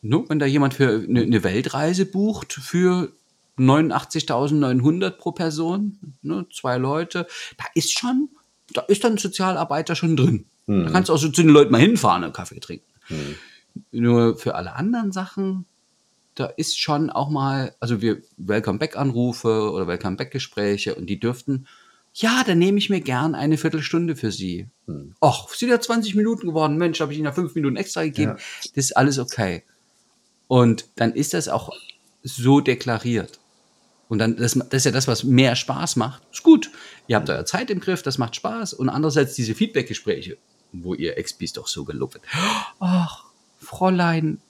No, 0.02 0.24
wenn 0.28 0.38
da 0.38 0.46
jemand 0.46 0.74
für 0.74 1.04
eine, 1.08 1.22
eine 1.22 1.42
Weltreise 1.42 2.06
bucht 2.06 2.52
für 2.52 3.10
89.900 3.58 5.10
pro 5.10 5.32
Person, 5.32 5.98
ne, 6.22 6.46
zwei 6.52 6.78
Leute, 6.78 7.26
da 7.56 7.64
ist 7.74 7.98
schon, 7.98 8.28
da 8.72 8.82
ist 8.82 9.02
dann 9.02 9.14
ein 9.14 9.18
Sozialarbeiter 9.18 9.96
schon 9.96 10.16
drin. 10.16 10.44
Mhm. 10.66 10.84
Da 10.84 10.90
kannst 10.92 11.08
du 11.08 11.14
auch 11.14 11.18
so 11.18 11.28
zu 11.28 11.42
den 11.42 11.50
Leuten 11.50 11.72
mal 11.72 11.80
hinfahren 11.80 12.22
und 12.22 12.34
Kaffee 12.34 12.60
trinken. 12.60 12.86
Mhm. 13.08 13.34
Nur 13.90 14.36
für 14.36 14.54
alle 14.54 14.76
anderen 14.76 15.10
Sachen, 15.10 15.66
da 16.38 16.46
ist 16.46 16.78
schon 16.78 17.10
auch 17.10 17.30
mal, 17.30 17.74
also 17.80 18.00
wir 18.00 18.22
Welcome 18.36 18.78
Back 18.78 18.96
Anrufe 18.96 19.72
oder 19.72 19.88
Welcome 19.88 20.16
Back 20.16 20.30
Gespräche 20.30 20.94
und 20.94 21.06
die 21.06 21.18
dürften, 21.18 21.66
ja, 22.14 22.44
dann 22.44 22.58
nehme 22.58 22.78
ich 22.78 22.90
mir 22.90 23.00
gern 23.00 23.34
eine 23.34 23.58
Viertelstunde 23.58 24.14
für 24.14 24.30
Sie. 24.30 24.68
Hm. 24.86 25.14
Och, 25.20 25.52
sind 25.54 25.68
ja 25.68 25.80
20 25.80 26.14
Minuten 26.14 26.46
geworden, 26.46 26.76
Mensch, 26.76 27.00
habe 27.00 27.12
ich 27.12 27.18
Ihnen 27.18 27.26
ja 27.26 27.32
fünf 27.32 27.54
Minuten 27.54 27.76
extra 27.76 28.04
gegeben. 28.04 28.36
Ja. 28.38 28.70
Das 28.74 28.84
ist 28.84 28.96
alles 28.96 29.18
okay. 29.18 29.64
Und 30.46 30.86
dann 30.96 31.12
ist 31.12 31.34
das 31.34 31.48
auch 31.48 31.70
so 32.22 32.60
deklariert. 32.60 33.40
Und 34.08 34.18
dann, 34.18 34.36
das, 34.36 34.54
das 34.54 34.72
ist 34.72 34.84
ja 34.84 34.90
das, 34.92 35.08
was 35.08 35.24
mehr 35.24 35.56
Spaß 35.56 35.96
macht. 35.96 36.22
Ist 36.32 36.42
gut. 36.42 36.70
Ihr 37.08 37.16
habt 37.16 37.28
eure 37.28 37.44
Zeit 37.44 37.70
im 37.70 37.80
Griff, 37.80 38.02
das 38.02 38.16
macht 38.16 38.36
Spaß. 38.36 38.74
Und 38.74 38.88
andererseits 38.88 39.34
diese 39.34 39.54
Feedback-Gespräche, 39.54 40.38
wo 40.72 40.94
ihr 40.94 41.18
Ex-Beast 41.18 41.56
doch 41.56 41.68
so 41.68 41.84
gelobt 41.84 42.14
wird. 42.14 42.24
Ach, 42.80 43.24
Fräulein, 43.60 44.40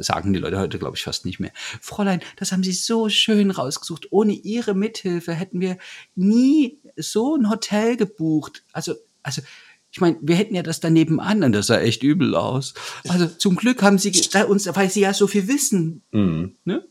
sagen 0.00 0.32
die 0.32 0.38
Leute 0.38 0.58
heute, 0.58 0.78
glaube 0.78 0.96
ich, 0.96 1.02
fast 1.02 1.24
nicht 1.24 1.40
mehr. 1.40 1.52
Fräulein, 1.80 2.20
das 2.36 2.52
haben 2.52 2.62
Sie 2.62 2.72
so 2.72 3.08
schön 3.08 3.50
rausgesucht. 3.50 4.08
Ohne 4.10 4.32
Ihre 4.32 4.74
Mithilfe 4.74 5.32
hätten 5.32 5.60
wir 5.60 5.78
nie 6.14 6.78
so 6.96 7.36
ein 7.36 7.50
Hotel 7.50 7.96
gebucht. 7.96 8.64
Also, 8.72 8.94
also, 9.22 9.42
ich 9.90 10.00
meine, 10.00 10.16
wir 10.22 10.36
hätten 10.36 10.54
ja 10.54 10.62
das 10.62 10.80
daneben 10.80 11.20
an 11.20 11.42
und 11.42 11.52
das 11.52 11.66
sah 11.66 11.78
echt 11.78 12.02
übel 12.02 12.34
aus. 12.34 12.72
Also 13.08 13.26
zum 13.26 13.56
Glück 13.56 13.82
haben 13.82 13.98
Sie 13.98 14.10
uns, 14.48 14.66
weil 14.74 14.90
Sie 14.90 15.00
ja 15.00 15.12
so 15.12 15.26
viel 15.26 15.48
wissen. 15.48 16.02
Mhm. 16.12 16.56
Ne? 16.64 16.82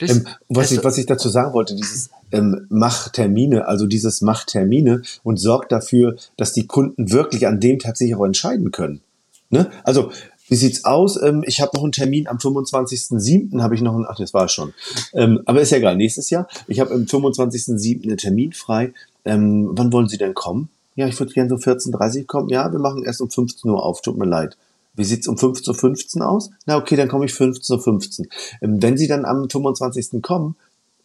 Das, 0.00 0.10
ähm, 0.10 0.28
was, 0.48 0.70
ich, 0.70 0.84
was 0.84 0.98
ich 0.98 1.06
dazu 1.06 1.28
sagen 1.28 1.54
wollte, 1.54 1.74
dieses 1.74 2.10
ähm, 2.30 2.66
Mach-Termine, 2.68 3.66
also 3.66 3.86
dieses 3.86 4.20
Mach-Termine 4.20 5.02
und 5.22 5.38
sorgt 5.38 5.72
dafür, 5.72 6.16
dass 6.36 6.52
die 6.52 6.66
Kunden 6.66 7.10
wirklich 7.10 7.46
an 7.46 7.58
dem 7.58 7.78
Tag 7.78 7.96
sich 7.96 8.14
auch 8.14 8.24
entscheiden 8.24 8.70
können. 8.70 9.00
Ne? 9.50 9.70
Also 9.82 10.12
wie 10.52 10.56
sieht's 10.56 10.84
aus? 10.84 11.20
Ähm, 11.22 11.42
ich 11.46 11.62
habe 11.62 11.74
noch 11.74 11.82
einen 11.82 11.92
Termin 11.92 12.28
am 12.28 12.36
25.07. 12.36 13.62
habe 13.62 13.74
ich 13.74 13.80
noch 13.80 13.94
einen, 13.94 14.04
ach, 14.06 14.16
das 14.16 14.34
war 14.34 14.48
schon. 14.48 14.74
Ähm, 15.14 15.40
aber 15.46 15.62
ist 15.62 15.70
ja 15.70 15.78
egal, 15.78 15.96
nächstes 15.96 16.28
Jahr. 16.28 16.46
Ich 16.68 16.78
habe 16.78 16.92
am 16.92 17.04
25.07. 17.04 18.02
einen 18.02 18.18
Termin 18.18 18.52
frei. 18.52 18.92
Ähm, 19.24 19.70
wann 19.72 19.90
wollen 19.94 20.08
Sie 20.08 20.18
denn 20.18 20.34
kommen? 20.34 20.68
Ja, 20.94 21.06
ich 21.06 21.18
würde 21.18 21.32
gerne 21.32 21.48
so 21.48 21.56
14.30 21.56 22.26
kommen. 22.26 22.50
Ja, 22.50 22.70
wir 22.70 22.80
machen 22.80 23.02
erst 23.02 23.22
um 23.22 23.30
15 23.30 23.70
Uhr 23.70 23.82
auf, 23.82 24.02
tut 24.02 24.18
mir 24.18 24.26
leid. 24.26 24.58
Wie 24.94 25.04
sieht's 25.04 25.26
um 25.26 25.36
15.15 25.36 26.18
Uhr 26.20 26.28
aus? 26.28 26.50
Na 26.66 26.76
okay, 26.76 26.96
dann 26.96 27.08
komme 27.08 27.24
ich 27.24 27.32
15.15 27.32 28.20
Uhr. 28.20 28.26
Ähm, 28.60 28.82
wenn 28.82 28.98
Sie 28.98 29.08
dann 29.08 29.24
am 29.24 29.48
25. 29.48 30.20
kommen, 30.20 30.56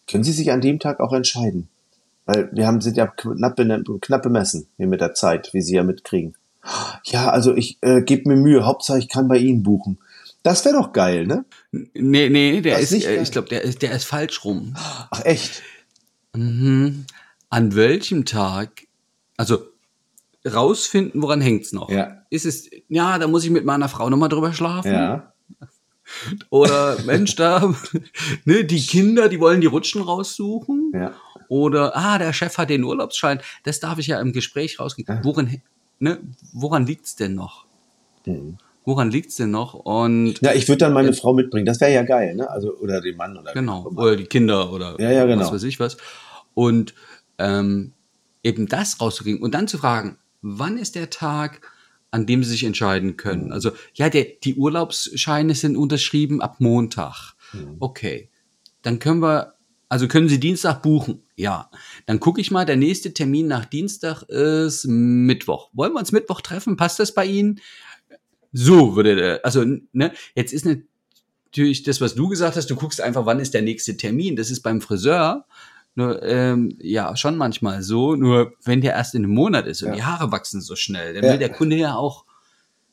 können 0.10 0.26
Sie 0.26 0.34
sich 0.34 0.52
an 0.52 0.60
dem 0.60 0.80
Tag 0.80 1.00
auch 1.00 1.14
entscheiden. 1.14 1.70
Weil 2.26 2.50
wir 2.52 2.68
haben, 2.68 2.82
sind 2.82 2.98
ja 2.98 3.08
knapp, 3.08 3.56
knapp 4.02 4.24
bemessen 4.24 4.68
hier 4.76 4.88
mit 4.88 5.00
der 5.00 5.14
Zeit, 5.14 5.54
wie 5.54 5.62
Sie 5.62 5.76
ja 5.76 5.84
mitkriegen. 5.84 6.36
Ja, 7.06 7.30
also 7.30 7.56
ich 7.56 7.78
äh, 7.82 8.02
gebe 8.02 8.30
mir 8.30 8.36
Mühe. 8.36 8.66
Hauptsache, 8.66 9.00
ich 9.00 9.10
kann 9.10 9.28
bei 9.28 9.38
Ihnen 9.38 9.64
buchen. 9.64 10.00
Das 10.44 10.64
wäre 10.66 10.76
doch 10.76 10.94
geil, 10.94 11.28
ne? 11.28 11.46
Nee, 11.72 12.30
nee, 12.30 12.62
der 12.62 12.80
ist, 12.80 12.92
ist 12.92 13.06
äh, 13.06 13.22
ich 13.22 13.32
glaube, 13.32 13.50
der 13.50 13.64
ist, 13.64 13.82
der 13.82 13.92
ist 13.92 14.06
falsch 14.06 14.46
rum. 14.46 14.74
Ach, 14.76 15.26
echt? 15.26 15.62
Mhm. 16.34 17.06
An 17.50 17.76
welchem 17.76 18.26
Tag, 18.26 18.84
also 19.36 19.60
rausfinden, 20.46 21.22
woran 21.22 21.42
hängt's 21.42 21.74
noch? 21.74 21.90
Ja. 21.90 22.22
Ist 22.30 22.46
es, 22.46 22.70
ja, 22.88 23.18
da 23.20 23.28
muss 23.28 23.44
ich 23.44 23.50
mit 23.50 23.66
meiner 23.66 23.90
Frau 23.90 24.10
nochmal 24.10 24.30
drüber 24.30 24.54
schlafen. 24.54 24.92
Ja. 24.92 25.34
Oder 26.50 27.02
Mensch, 27.04 27.36
da, 27.36 27.74
ne, 28.46 28.64
die 28.64 28.86
Kinder, 28.86 29.30
die 29.30 29.40
wollen 29.40 29.62
die 29.62 29.68
Rutschen 29.68 30.02
raussuchen. 30.02 30.92
Ja. 30.94 31.14
Oder, 31.50 31.96
ah, 31.96 32.18
der 32.18 32.34
Chef 32.34 32.58
hat 32.58 32.70
den 32.70 32.84
Urlaubsschein. 32.84 33.40
Das 33.64 33.80
darf 33.80 34.00
ich 34.00 34.08
ja 34.08 34.20
im 34.20 34.34
Gespräch 34.34 34.80
rauskriegen. 34.80 35.20
Worin, 35.24 35.62
ne, 36.00 36.20
woran 36.54 36.86
liegt's 36.86 37.16
denn 37.16 37.36
noch? 37.36 37.66
Mhm. 38.26 38.58
Woran 38.86 39.12
liegt's 39.12 39.36
denn 39.36 39.52
noch? 39.52 39.74
Und 39.74 40.40
ja, 40.42 40.54
ich 40.54 40.68
würde 40.70 40.80
dann 40.80 40.94
meine 40.94 41.10
äh, 41.10 41.14
Frau 41.14 41.34
mitbringen. 41.34 41.66
Das 41.66 41.82
wäre 41.82 41.92
ja 41.92 42.04
geil, 42.04 42.36
ne? 42.36 42.50
Also 42.50 42.74
oder 42.78 43.02
den 43.02 43.18
Mann 43.18 43.38
oder 43.38 43.54
genau 43.54 43.86
oder 43.86 44.16
die 44.16 44.26
Kinder 44.26 44.72
oder 44.72 44.96
ja, 45.00 45.12
ja, 45.12 45.26
genau. 45.26 45.42
was 45.42 45.52
weiß 45.52 45.64
ich 45.64 45.80
was. 45.80 45.98
Und 46.54 46.94
ähm, 47.38 47.92
eben 48.44 48.68
das 48.68 49.02
rauszukriegen 49.02 49.42
und 49.42 49.54
dann 49.54 49.68
zu 49.68 49.78
fragen, 49.78 50.18
wann 50.42 50.78
ist 50.78 50.96
der 50.96 51.10
Tag, 51.10 51.62
an 52.12 52.26
dem 52.26 52.44
sie 52.44 52.52
sich 52.52 52.64
entscheiden 52.64 53.18
können? 53.18 53.48
Mhm. 53.48 53.52
Also 53.52 53.72
ja, 53.94 54.10
der, 54.10 54.26
die 54.44 54.56
Urlaubsscheine 54.56 55.54
sind 55.54 55.76
unterschrieben 55.76 56.42
ab 56.42 56.56
Montag. 56.60 57.34
Mhm. 57.52 57.76
Okay, 57.80 58.30
dann 58.82 59.00
können 59.00 59.22
wir, 59.22 59.56
also 59.90 60.08
können 60.08 60.30
Sie 60.30 60.40
Dienstag 60.40 60.82
buchen? 60.82 61.24
Ja, 61.38 61.70
dann 62.08 62.20
gucke 62.20 62.42
ich 62.42 62.50
mal, 62.50 62.66
der 62.66 62.78
nächste 62.78 63.14
Termin 63.14 63.48
nach 63.48 63.66
Dienstag 63.66 64.24
ist 64.24 64.86
Mittwoch. 64.88 65.70
Wollen 65.72 65.94
wir 65.94 66.00
uns 66.00 66.12
Mittwoch 66.12 66.42
treffen? 66.42 66.78
Passt 66.78 67.00
das 67.00 67.14
bei 67.14 67.26
Ihnen? 67.26 67.62
So 68.52 68.96
würde 68.96 69.16
der, 69.16 69.46
also, 69.46 69.64
ne, 69.94 70.12
jetzt 70.34 70.52
ist 70.52 70.66
natürlich 70.66 71.84
das, 71.84 72.02
was 72.02 72.16
du 72.16 72.28
gesagt 72.28 72.58
hast, 72.58 72.70
du 72.72 72.76
guckst 72.76 73.00
einfach, 73.00 73.28
wann 73.28 73.40
ist 73.40 73.54
der 73.54 73.62
nächste 73.62 73.98
Termin. 73.98 74.36
Das 74.36 74.50
ist 74.50 74.62
beim 74.62 74.82
Friseur 74.82 75.46
nur, 75.98 76.22
ähm, 76.22 76.78
ja, 76.80 77.16
schon 77.16 77.38
manchmal 77.38 77.82
so. 77.82 78.16
Nur 78.16 78.54
wenn 78.64 78.82
der 78.82 78.94
erst 78.94 79.16
in 79.16 79.24
einem 79.24 79.34
Monat 79.34 79.66
ist 79.66 79.82
und 79.82 79.90
ja. 79.90 79.96
die 79.96 80.04
Haare 80.04 80.32
wachsen 80.32 80.62
so 80.62 80.76
schnell, 80.76 81.16
dann 81.16 81.24
ja. 81.24 81.32
will 81.32 81.40
der 81.40 81.52
Kunde 81.52 81.76
ja 81.76 81.96
auch 81.96 82.26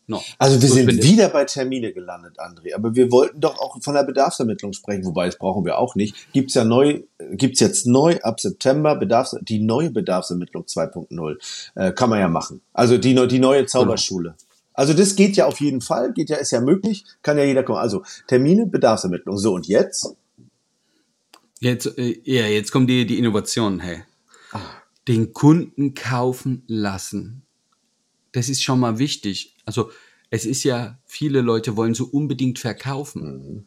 No. 0.06 0.22
Also 0.38 0.60
wir 0.60 0.68
so 0.68 0.74
sind 0.74 1.02
wieder 1.02 1.30
bei 1.30 1.44
Termine 1.44 1.92
gelandet, 1.92 2.38
André. 2.38 2.74
Aber 2.74 2.94
wir 2.94 3.10
wollten 3.10 3.40
doch 3.40 3.58
auch 3.58 3.82
von 3.82 3.94
der 3.94 4.02
Bedarfsermittlung 4.02 4.74
sprechen, 4.74 5.04
wobei 5.06 5.26
das 5.26 5.38
brauchen 5.38 5.64
wir 5.64 5.78
auch 5.78 5.94
nicht. 5.94 6.32
Gibt's 6.32 6.54
ja 6.54 6.64
neu, 6.64 7.02
gibt's 7.32 7.60
jetzt 7.60 7.86
neu 7.86 8.18
ab 8.20 8.38
September 8.38 8.96
Bedarfs, 8.96 9.36
die 9.40 9.60
neue 9.60 9.90
Bedarfsermittlung 9.90 10.64
2.0 10.64 11.36
äh, 11.74 11.92
kann 11.92 12.10
man 12.10 12.20
ja 12.20 12.28
machen. 12.28 12.60
Also 12.74 12.98
die, 12.98 13.14
die 13.28 13.38
neue 13.38 13.64
Zauberschule. 13.64 14.30
Genau. 14.30 14.54
Also 14.74 14.92
das 14.92 15.16
geht 15.16 15.36
ja 15.36 15.46
auf 15.46 15.60
jeden 15.60 15.80
Fall, 15.80 16.12
geht 16.12 16.28
ja, 16.28 16.36
ist 16.36 16.50
ja 16.50 16.60
möglich, 16.60 17.04
kann 17.22 17.38
ja 17.38 17.44
jeder 17.44 17.62
kommen. 17.62 17.78
Also 17.78 18.02
Termine, 18.26 18.66
Bedarfsermittlung. 18.66 19.38
So 19.38 19.54
und 19.54 19.66
jetzt? 19.68 20.14
Jetzt, 21.60 21.96
äh, 21.96 22.20
ja, 22.24 22.46
jetzt 22.46 22.72
kommt 22.72 22.90
die, 22.90 23.06
die 23.06 23.18
Innovation, 23.18 23.80
hey. 23.80 24.02
Ah. 24.52 24.60
Den 25.08 25.32
Kunden 25.32 25.94
kaufen 25.94 26.62
lassen. 26.66 27.42
Das 28.32 28.48
ist 28.48 28.62
schon 28.62 28.80
mal 28.80 28.98
wichtig. 28.98 29.53
Also 29.64 29.90
es 30.30 30.44
ist 30.44 30.64
ja, 30.64 30.98
viele 31.04 31.40
Leute 31.40 31.76
wollen 31.76 31.94
so 31.94 32.04
unbedingt 32.04 32.58
verkaufen. 32.58 33.22
Mhm. 33.22 33.64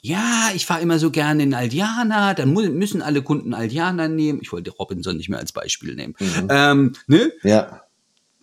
Ja, 0.00 0.50
ich 0.54 0.66
fahre 0.66 0.82
immer 0.82 0.98
so 0.98 1.10
gerne 1.10 1.44
in 1.44 1.54
Aldiana, 1.54 2.34
dann 2.34 2.52
müssen 2.52 3.00
alle 3.00 3.22
Kunden 3.22 3.54
Aldiana 3.54 4.06
nehmen. 4.06 4.40
Ich 4.42 4.52
wollte 4.52 4.70
Robinson 4.70 5.16
nicht 5.16 5.30
mehr 5.30 5.38
als 5.38 5.52
Beispiel 5.52 5.94
nehmen. 5.94 6.14
Mhm. 6.20 6.48
Ähm, 6.50 6.92
ne? 7.06 7.32
Ja. 7.42 7.84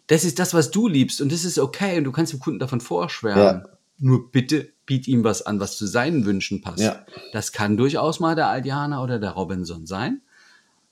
Das 0.07 0.23
ist 0.23 0.39
das, 0.39 0.55
was 0.55 0.71
du 0.71 0.87
liebst 0.87 1.21
und 1.21 1.31
das 1.31 1.45
ist 1.45 1.59
okay 1.59 1.99
und 1.99 2.05
du 2.05 2.11
kannst 2.11 2.33
dem 2.33 2.39
Kunden 2.39 2.59
davon 2.59 2.81
vorschwärmen. 2.81 3.43
Ja. 3.43 3.63
Nur 3.99 4.31
bitte 4.31 4.73
biet 4.87 5.07
ihm 5.07 5.23
was 5.23 5.43
an, 5.43 5.59
was 5.59 5.77
zu 5.77 5.85
seinen 5.85 6.25
Wünschen 6.25 6.61
passt. 6.61 6.79
Ja. 6.79 7.05
Das 7.31 7.51
kann 7.51 7.77
durchaus 7.77 8.19
mal 8.19 8.35
der 8.35 8.47
Aldiana 8.47 9.03
oder 9.03 9.19
der 9.19 9.29
Robinson 9.31 9.85
sein. 9.85 10.21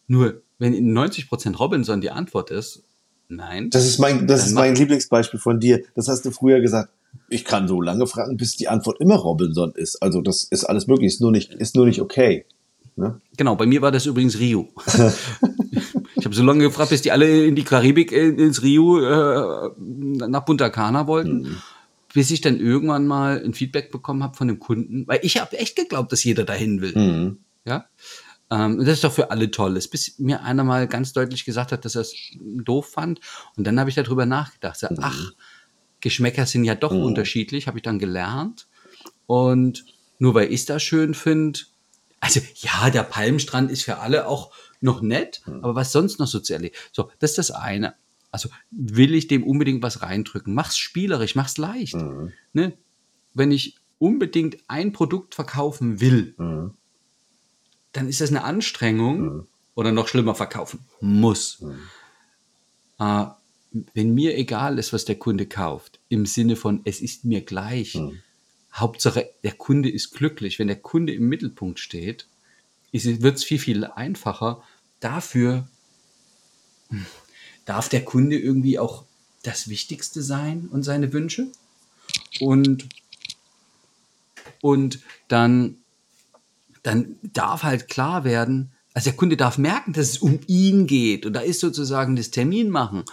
Nur 0.06 0.44
wenn 0.60 0.76
in 0.76 0.96
90% 0.96 1.58
Robinson 1.58 2.00
die 2.00 2.12
Antwort 2.12 2.52
ist, 2.52 2.84
nein. 3.30 3.70
Das 3.70 3.86
ist 3.86 4.00
mein, 4.00 4.28
das 4.28 4.46
ist 4.48 4.54
mein 4.54 4.76
Lieblingsbeispiel 4.76 5.40
von 5.40 5.60
dir. 5.60 5.84
Das 5.96 6.08
hast 6.08 6.26
du 6.26 6.32
früher 6.32 6.60
gesagt. 6.60 6.90
Ich 7.30 7.46
kann 7.46 7.68
so 7.68 7.82
lange 7.82 8.06
fragen, 8.06 8.38
bis 8.38 8.56
die 8.56 8.68
Antwort 8.68 9.00
immer 9.00 9.16
Robinson 9.16 9.72
ist. 9.72 10.02
Also 10.02 10.22
das 10.22 10.44
ist 10.44 10.66
alles 10.66 10.88
möglich, 10.88 11.08
ist 11.08 11.22
nur 11.22 11.32
nicht, 11.32 11.54
ist 11.54 11.76
nur 11.76 11.86
nicht 11.86 12.02
okay. 12.02 12.46
Ne? 12.96 13.20
Genau, 13.38 13.56
bei 13.56 13.66
mir 13.66 13.82
war 13.82 13.92
das 13.92 14.06
übrigens 14.06 14.38
Rio. 14.40 14.70
ich 16.16 16.26
habe 16.26 16.36
so 16.36 16.44
lange 16.44 16.64
gefragt, 16.64 16.90
bis 16.90 17.02
die 17.02 17.12
alle 17.12 17.46
in 17.46 17.56
die 17.56 17.64
Karibik, 17.64 18.12
ins 18.12 18.62
Rio, 18.62 19.00
äh, 19.00 19.70
nach 19.78 20.46
Punta 20.46 20.70
Cana 20.70 21.08
wollten. 21.08 21.42
Mhm 21.42 21.58
bis 22.14 22.32
ich 22.32 22.42
dann 22.42 22.60
irgendwann 22.60 23.08
mal 23.08 23.42
ein 23.44 23.54
Feedback 23.54 23.92
bekommen 23.92 24.24
habe 24.24 24.36
von 24.36 24.48
dem 24.48 24.60
Kunden, 24.60 25.08
weil 25.08 25.20
ich 25.24 25.40
habe 25.40 25.58
echt 25.58 25.76
geglaubt, 25.76 26.12
dass 26.12 26.24
jeder 26.24 26.44
dahin 26.44 26.82
will. 26.82 26.98
Mhm. 26.98 27.38
Ja. 27.66 27.86
Ähm, 28.52 28.80
das 28.80 28.96
ist 28.96 29.04
doch 29.04 29.14
für 29.14 29.32
alle 29.32 29.52
toll. 29.52 29.74
Bis 29.74 30.18
mir 30.20 30.44
einer 30.44 30.64
mal 30.64 30.88
ganz 30.88 31.14
deutlich 31.14 31.46
gesagt 31.46 31.72
hat, 31.72 31.86
dass 31.86 31.96
er 31.96 32.02
es 32.02 32.16
doof 32.40 32.90
fand. 32.92 33.20
Und 33.56 33.66
dann 33.66 33.80
habe 33.80 33.90
ich 33.90 33.96
darüber 33.96 34.26
nachgedacht. 34.26 34.78
So, 34.78 34.88
mhm. 34.90 34.98
Ach, 35.02 35.32
Geschmäcker 36.02 36.46
sind 36.46 36.64
ja 36.64 36.76
doch 36.76 36.92
mhm. 36.92 37.04
unterschiedlich, 37.04 37.68
habe 37.68 37.78
ich 37.78 37.84
dann 37.84 38.00
gelernt. 38.00 38.68
Und 39.28 39.86
nur 40.18 40.34
weil 40.34 40.52
ich 40.52 40.66
das 40.66 40.82
schön 40.82 41.14
finde, 41.14 41.60
also 42.20 42.42
ja, 42.56 42.90
der 42.90 43.04
Palmstrand 43.04 43.72
ist 43.72 43.84
für 43.84 44.00
alle 44.00 44.28
auch 44.28 44.52
noch 44.82 45.02
nett, 45.02 45.42
mhm. 45.46 45.64
aber 45.64 45.76
was 45.76 45.92
sonst 45.92 46.20
noch 46.20 46.28
so 46.28 46.40
zu 46.40 46.54
erleben. 46.54 46.76
So, 46.92 47.12
das 47.20 47.32
ist 47.32 47.38
das 47.38 47.52
eine. 47.52 47.96
Also 48.32 48.50
will 48.72 49.16
ich 49.16 49.28
dem 49.28 49.44
unbedingt 49.44 49.82
was 49.82 50.02
reindrücken? 50.02 50.54
Mach's 50.54 50.78
spielerisch, 50.78 51.36
mach's 51.36 51.58
leicht. 51.58 51.96
Mhm. 51.96 52.34
Ne? 52.54 52.74
Wenn 53.34 53.52
ich 53.52 53.78
unbedingt 53.98 54.58
ein 54.68 54.92
Produkt 54.92 55.36
verkaufen 55.36 56.00
will, 56.00 56.36
mhm. 56.38 56.74
Dann 57.92 58.08
ist 58.08 58.22
das 58.22 58.30
eine 58.30 58.44
Anstrengung 58.44 59.22
mhm. 59.22 59.48
oder 59.76 59.92
noch 59.92 60.08
schlimmer 60.08 60.36
verkaufen 60.36 60.86
muss. 61.02 61.62
Mhm. 61.62 61.80
Äh, 63.00 63.26
wenn 63.94 64.14
mir 64.14 64.36
egal 64.38 64.80
ist, 64.80 64.94
was 64.94 65.06
der 65.06 65.18
Kunde 65.18 65.46
kauft, 65.46 66.00
im 66.10 66.26
Sinne 66.26 66.56
von 66.56 66.82
es 66.86 67.02
ist 67.02 67.26
mir 67.26 67.42
gleich, 67.42 67.96
mhm. 67.96 68.20
Hauptsache 68.74 69.30
der 69.44 69.54
Kunde 69.54 69.90
ist 69.90 70.12
glücklich. 70.12 70.60
Wenn 70.60 70.68
der 70.68 70.80
Kunde 70.80 71.14
im 71.14 71.28
Mittelpunkt 71.28 71.80
steht, 71.80 72.28
wird 72.92 73.38
es 73.38 73.44
viel, 73.44 73.60
viel 73.60 73.86
einfacher, 73.86 74.64
dafür 75.00 75.68
darf 77.66 77.90
der 77.90 78.06
Kunde 78.06 78.38
irgendwie 78.38 78.80
auch 78.80 79.06
das 79.44 79.70
Wichtigste 79.70 80.22
sein 80.22 80.68
und 80.72 80.84
seine 80.84 81.14
Wünsche. 81.14 81.48
Und, 82.40 82.88
und 84.62 85.00
dann, 85.28 85.78
dann 86.84 87.16
darf 87.22 87.64
halt 87.64 87.88
klar 87.88 88.24
werden, 88.24 88.72
also 88.94 89.10
der 89.10 89.18
Kunde 89.18 89.38
darf 89.38 89.58
merken, 89.58 89.94
dass 89.94 90.10
es 90.10 90.18
um 90.18 90.40
ihn 90.48 90.88
geht. 90.88 91.26
Und 91.26 91.34
da 91.34 91.42
ist 91.42 91.60
sozusagen 91.60 92.16
das 92.16 92.32
Termin 92.32 92.70
machen 92.70 93.04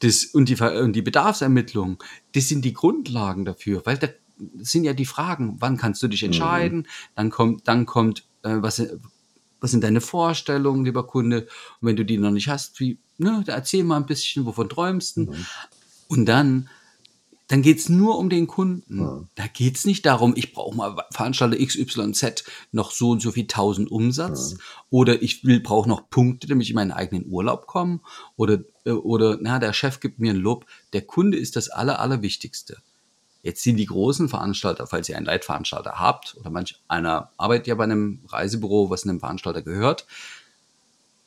das, 0.00 0.24
und, 0.26 0.48
die, 0.48 0.60
und 0.60 0.92
die 0.94 1.02
Bedarfsermittlung, 1.02 2.02
das 2.34 2.48
sind 2.48 2.64
die 2.64 2.72
Grundlagen 2.72 3.44
dafür, 3.44 3.82
weil 3.84 3.98
da 3.98 4.08
sind 4.58 4.84
ja 4.84 4.92
die 4.92 5.06
Fragen, 5.06 5.56
wann 5.60 5.76
kannst 5.76 6.02
du 6.02 6.08
dich 6.08 6.22
mhm. 6.22 6.26
entscheiden, 6.26 6.78
mhm. 6.78 6.86
dann 7.14 7.30
kommt, 7.30 7.68
dann 7.68 7.86
kommt, 7.86 8.24
äh, 8.42 8.56
was, 8.60 8.82
was 9.60 9.70
sind 9.70 9.82
deine 9.82 10.00
Vorstellungen, 10.00 10.84
lieber 10.84 11.06
Kunde? 11.06 11.42
Und 11.80 11.88
wenn 11.88 11.96
du 11.96 12.04
die 12.04 12.18
noch 12.18 12.30
nicht 12.30 12.48
hast, 12.48 12.78
wie, 12.80 12.98
ne, 13.18 13.42
erzähl 13.46 13.84
mal 13.84 13.96
ein 13.96 14.06
bisschen, 14.06 14.44
wovon 14.44 14.68
träumst 14.68 15.16
du? 15.16 15.22
Mhm. 15.22 15.46
Und 16.08 16.26
dann, 16.26 16.68
dann 17.48 17.62
geht's 17.62 17.88
nur 17.88 18.18
um 18.18 18.28
den 18.28 18.46
Kunden. 18.46 18.98
Mhm. 18.98 19.28
Da 19.36 19.46
geht's 19.46 19.84
nicht 19.84 20.04
darum, 20.04 20.34
ich 20.36 20.52
brauche 20.52 20.76
mal 20.76 20.96
Veranstalter 21.12 21.56
XYZ 21.56 22.44
noch 22.72 22.90
so 22.90 23.10
und 23.10 23.22
so 23.22 23.30
viel 23.30 23.46
tausend 23.46 23.90
Umsatz 23.90 24.54
mhm. 24.54 24.58
oder 24.90 25.22
ich 25.22 25.44
will 25.44 25.60
brauche 25.60 25.88
noch 25.88 26.10
Punkte, 26.10 26.46
damit 26.48 26.64
ich 26.64 26.70
in 26.70 26.76
meinen 26.76 26.92
eigenen 26.92 27.26
Urlaub 27.30 27.66
komme 27.66 28.00
oder 28.36 28.60
äh, 28.84 28.90
oder 28.90 29.38
na 29.40 29.58
der 29.58 29.72
Chef 29.72 30.00
gibt 30.00 30.18
mir 30.18 30.32
ein 30.32 30.38
Lob. 30.38 30.66
Der 30.92 31.02
Kunde 31.02 31.38
ist 31.38 31.56
das 31.56 31.68
aller 31.68 32.00
allerwichtigste. 32.00 32.78
Jetzt 33.42 33.62
sind 33.62 33.76
die 33.76 33.86
großen 33.86 34.28
Veranstalter, 34.28 34.88
falls 34.88 35.08
ihr 35.08 35.16
einen 35.16 35.26
Leitveranstalter 35.26 36.00
habt, 36.00 36.36
oder 36.40 36.50
manch 36.50 36.80
einer 36.88 37.30
arbeitet 37.36 37.68
ja 37.68 37.76
bei 37.76 37.84
einem 37.84 38.24
Reisebüro, 38.26 38.90
was 38.90 39.04
einem 39.04 39.20
Veranstalter 39.20 39.62
gehört, 39.62 40.04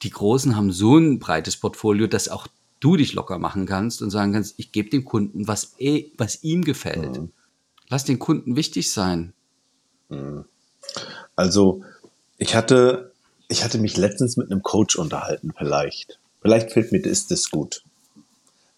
die 0.01 0.09
Großen 0.09 0.55
haben 0.55 0.71
so 0.71 0.97
ein 0.97 1.19
breites 1.19 1.57
Portfolio, 1.57 2.07
dass 2.07 2.29
auch 2.29 2.47
du 2.79 2.95
dich 2.95 3.13
locker 3.13 3.39
machen 3.39 3.65
kannst 3.65 4.01
und 4.01 4.09
sagen 4.09 4.33
kannst, 4.33 4.55
ich 4.57 4.71
gebe 4.71 4.89
dem 4.89 5.05
Kunden, 5.05 5.47
was, 5.47 5.73
eh, 5.79 6.11
was 6.17 6.43
ihm 6.43 6.63
gefällt. 6.63 7.19
Mhm. 7.19 7.31
Lass 7.89 8.05
den 8.05 8.19
Kunden 8.19 8.55
wichtig 8.55 8.91
sein. 8.91 9.33
Mhm. 10.09 10.45
Also, 11.35 11.83
ich 12.37 12.55
hatte, 12.55 13.11
ich 13.47 13.63
hatte 13.63 13.79
mich 13.79 13.97
letztens 13.97 14.37
mit 14.37 14.51
einem 14.51 14.63
Coach 14.63 14.95
unterhalten, 14.95 15.53
vielleicht. 15.57 16.19
Vielleicht 16.41 16.71
fällt 16.71 16.91
mir 16.91 17.01
das, 17.01 17.27
das 17.27 17.49
gut. 17.49 17.83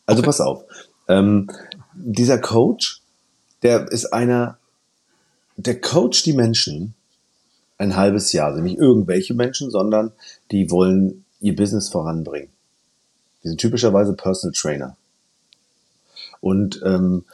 Also 0.05 0.19
okay. 0.19 0.25
pass 0.27 0.41
auf. 0.41 0.63
Ähm, 1.07 1.49
dieser 1.93 2.39
Coach 2.39 3.01
der 3.63 3.91
ist 3.91 4.11
einer, 4.11 4.57
der 5.55 5.79
coacht 5.79 6.25
die 6.25 6.33
Menschen 6.33 6.95
ein 7.77 7.95
halbes 7.95 8.31
Jahr. 8.31 8.47
Also 8.47 8.61
nicht 8.61 8.77
irgendwelche 8.77 9.33
Menschen, 9.33 9.69
sondern 9.69 10.11
die 10.51 10.71
wollen 10.71 11.25
ihr 11.39 11.55
Business 11.55 11.89
voranbringen. 11.89 12.49
Die 13.43 13.49
sind 13.49 13.59
typischerweise 13.59 14.13
Personal 14.13 14.53
Trainer. 14.53 14.97
Und 16.39 16.81
ähm, 16.85 17.25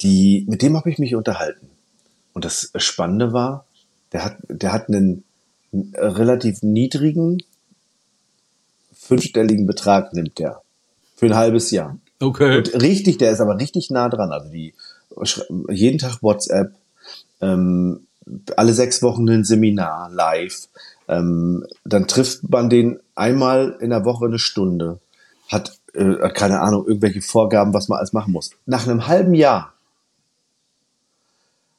die, 0.00 0.44
mit 0.48 0.62
dem 0.62 0.76
habe 0.76 0.90
ich 0.90 0.98
mich 0.98 1.14
unterhalten. 1.14 1.68
Und 2.32 2.44
das 2.44 2.72
Spannende 2.76 3.32
war, 3.32 3.66
der 4.12 4.24
hat, 4.24 4.36
der 4.48 4.72
hat 4.72 4.88
einen 4.88 5.24
relativ 5.72 6.62
niedrigen 6.62 7.42
fünfstelligen 9.10 9.66
Betrag 9.66 10.12
nimmt 10.12 10.38
der 10.38 10.62
für 11.16 11.26
ein 11.26 11.34
halbes 11.34 11.70
Jahr. 11.70 11.98
Okay. 12.20 12.58
Und 12.58 12.80
richtig, 12.80 13.18
der 13.18 13.32
ist 13.32 13.40
aber 13.40 13.58
richtig 13.58 13.90
nah 13.90 14.08
dran. 14.08 14.30
Also 14.30 14.50
die 14.50 14.74
jeden 15.68 15.98
Tag 15.98 16.22
WhatsApp, 16.22 16.74
ähm, 17.40 18.06
alle 18.56 18.72
sechs 18.72 19.02
Wochen 19.02 19.28
ein 19.28 19.44
Seminar 19.44 20.10
live. 20.10 20.68
Ähm, 21.08 21.66
dann 21.84 22.06
trifft 22.06 22.48
man 22.48 22.70
den 22.70 23.00
einmal 23.16 23.76
in 23.80 23.90
der 23.90 24.04
Woche 24.04 24.26
eine 24.26 24.38
Stunde, 24.38 25.00
hat 25.50 25.78
äh, 25.94 26.30
keine 26.30 26.60
Ahnung, 26.60 26.86
irgendwelche 26.86 27.20
Vorgaben, 27.20 27.74
was 27.74 27.88
man 27.88 27.98
alles 27.98 28.12
machen 28.12 28.32
muss. 28.32 28.50
Nach 28.66 28.86
einem 28.86 29.06
halben 29.06 29.34
Jahr 29.34 29.74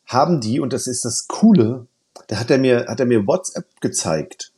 haben 0.05 0.41
die, 0.41 0.59
und 0.59 0.73
das 0.73 0.87
ist 0.87 1.05
das 1.05 1.27
Coole, 1.27 1.87
da 2.27 2.37
hat 2.37 2.51
er 2.51 2.57
mir, 2.57 2.85
hat 2.87 2.99
er 2.99 3.05
mir 3.05 3.25
WhatsApp 3.25 3.65
gezeigt 3.79 4.51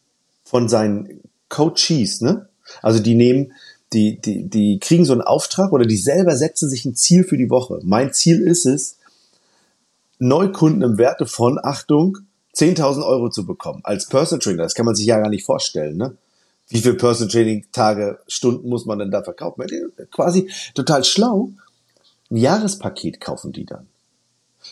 von 0.43 0.67
seinen 0.67 1.21
Coaches, 1.49 2.21
ne? 2.21 2.49
Also 2.81 2.99
die 2.99 3.13
nehmen, 3.13 3.53
die, 3.93 4.19
die, 4.19 4.49
die 4.49 4.79
kriegen 4.79 5.05
so 5.05 5.13
einen 5.13 5.21
Auftrag 5.21 5.71
oder 5.71 5.85
die 5.85 5.97
selber 5.97 6.35
setzen 6.35 6.69
sich 6.69 6.85
ein 6.85 6.95
Ziel 6.95 7.23
für 7.23 7.37
die 7.37 7.51
Woche. 7.51 7.79
Mein 7.83 8.11
Ziel 8.13 8.41
ist 8.41 8.65
es, 8.65 8.97
Neukunden 10.17 10.81
im 10.81 10.97
Werte 10.97 11.27
von, 11.27 11.59
Achtung, 11.61 12.19
10.000 12.55 13.05
Euro 13.05 13.29
zu 13.29 13.45
bekommen 13.45 13.81
als 13.83 14.07
Personal 14.07 14.39
Trainer. 14.39 14.63
Das 14.63 14.73
kann 14.73 14.85
man 14.85 14.95
sich 14.95 15.05
ja 15.05 15.19
gar 15.19 15.29
nicht 15.29 15.45
vorstellen. 15.45 15.97
Ne? 15.97 16.15
Wie 16.73 16.81
viel 16.81 16.95
Person 16.95 17.29
Training 17.29 17.67
Tage, 17.71 18.17
Stunden 18.27 18.67
muss 18.67 18.87
man 18.87 18.97
denn 18.97 19.11
da 19.11 19.21
verkaufen? 19.21 19.63
Quasi 20.09 20.51
total 20.73 21.03
schlau. 21.03 21.51
Ein 22.31 22.37
Jahrespaket 22.37 23.21
kaufen 23.21 23.51
die 23.51 23.63
dann. 23.63 23.85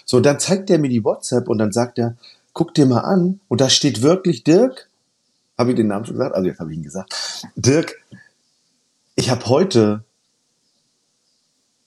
So, 0.03 0.19
dann 0.19 0.39
zeigt 0.39 0.71
er 0.71 0.79
mir 0.79 0.89
die 0.89 1.03
WhatsApp 1.03 1.47
und 1.47 1.59
dann 1.59 1.71
sagt 1.71 1.99
er, 1.99 2.17
guck 2.53 2.73
dir 2.73 2.87
mal 2.87 3.01
an. 3.01 3.39
Und 3.49 3.61
da 3.61 3.69
steht 3.69 4.01
wirklich 4.01 4.43
Dirk. 4.43 4.89
Habe 5.59 5.69
ich 5.69 5.75
den 5.75 5.89
Namen 5.89 6.05
schon 6.05 6.15
gesagt? 6.15 6.33
Also 6.33 6.47
jetzt 6.47 6.59
habe 6.59 6.71
ich 6.71 6.77
ihn 6.79 6.83
gesagt. 6.83 7.13
Dirk, 7.55 8.03
ich 9.13 9.29
habe 9.29 9.45
heute 9.45 10.03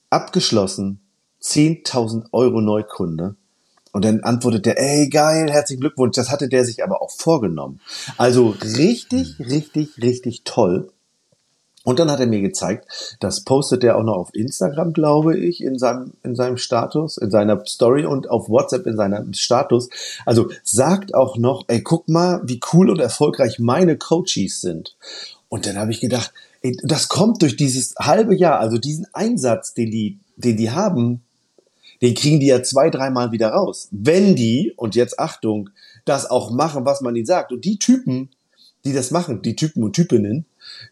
abgeschlossen 0.09 1.01
10.000 1.41 2.27
Euro 2.31 2.61
Neukunde. 2.61 3.35
Und 3.95 4.03
dann 4.03 4.25
antwortet 4.25 4.65
der, 4.65 4.77
ey, 4.77 5.07
geil, 5.07 5.49
herzlichen 5.49 5.79
Glückwunsch. 5.79 6.17
Das 6.17 6.29
hatte 6.29 6.49
der 6.49 6.65
sich 6.65 6.83
aber 6.83 7.01
auch 7.01 7.11
vorgenommen. 7.11 7.79
Also 8.17 8.53
richtig, 8.61 9.39
richtig, 9.39 10.01
richtig 10.01 10.41
toll. 10.43 10.89
Und 11.85 11.99
dann 11.99 12.11
hat 12.11 12.19
er 12.19 12.27
mir 12.27 12.41
gezeigt, 12.41 13.17
das 13.21 13.45
postet 13.45 13.85
er 13.85 13.95
auch 13.95 14.03
noch 14.03 14.17
auf 14.17 14.35
Instagram, 14.35 14.91
glaube 14.91 15.39
ich, 15.39 15.63
in 15.63 15.79
seinem, 15.79 16.11
in 16.23 16.35
seinem 16.35 16.57
Status, 16.57 17.15
in 17.15 17.31
seiner 17.31 17.65
Story 17.65 18.05
und 18.05 18.29
auf 18.29 18.49
WhatsApp 18.49 18.85
in 18.85 18.97
seinem 18.97 19.31
Status. 19.31 19.87
Also 20.25 20.49
sagt 20.61 21.15
auch 21.15 21.37
noch, 21.37 21.63
ey, 21.69 21.81
guck 21.81 22.09
mal, 22.09 22.41
wie 22.43 22.59
cool 22.73 22.89
und 22.89 22.99
erfolgreich 22.99 23.59
meine 23.59 23.97
Coaches 23.97 24.59
sind. 24.59 24.97
Und 25.47 25.67
dann 25.67 25.77
habe 25.77 25.91
ich 25.91 26.01
gedacht, 26.01 26.33
ey, 26.63 26.77
das 26.83 27.07
kommt 27.07 27.41
durch 27.43 27.55
dieses 27.55 27.95
halbe 27.97 28.35
Jahr, 28.35 28.59
also 28.59 28.77
diesen 28.77 29.07
Einsatz, 29.13 29.73
den 29.73 29.89
die, 29.89 30.19
den 30.35 30.57
die 30.57 30.71
haben, 30.71 31.21
den 32.01 32.13
kriegen 32.13 32.39
die 32.39 32.47
ja 32.47 32.63
zwei, 32.63 32.89
dreimal 32.89 33.31
wieder 33.31 33.49
raus. 33.49 33.87
Wenn 33.91 34.35
die, 34.35 34.73
und 34.75 34.95
jetzt 34.95 35.19
Achtung, 35.19 35.69
das 36.05 36.29
auch 36.29 36.51
machen, 36.51 36.85
was 36.85 37.01
man 37.01 37.15
ihnen 37.15 37.25
sagt. 37.25 37.51
Und 37.51 37.65
die 37.65 37.79
Typen, 37.79 38.29
die 38.83 38.93
das 38.93 39.11
machen, 39.11 39.41
die 39.41 39.55
Typen 39.55 39.83
und 39.83 39.93
Typinnen, 39.93 40.45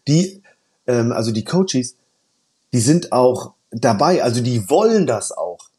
die 0.08 0.42
ähm, 0.86 1.12
also 1.12 1.32
die 1.32 1.44
Coaches, 1.44 1.96
die 2.72 2.80
sind 2.80 3.12
auch 3.12 3.54
dabei, 3.70 4.22
also 4.22 4.42
die 4.42 4.68
wollen 4.68 5.06
das 5.06 5.32
auch. 5.32 5.70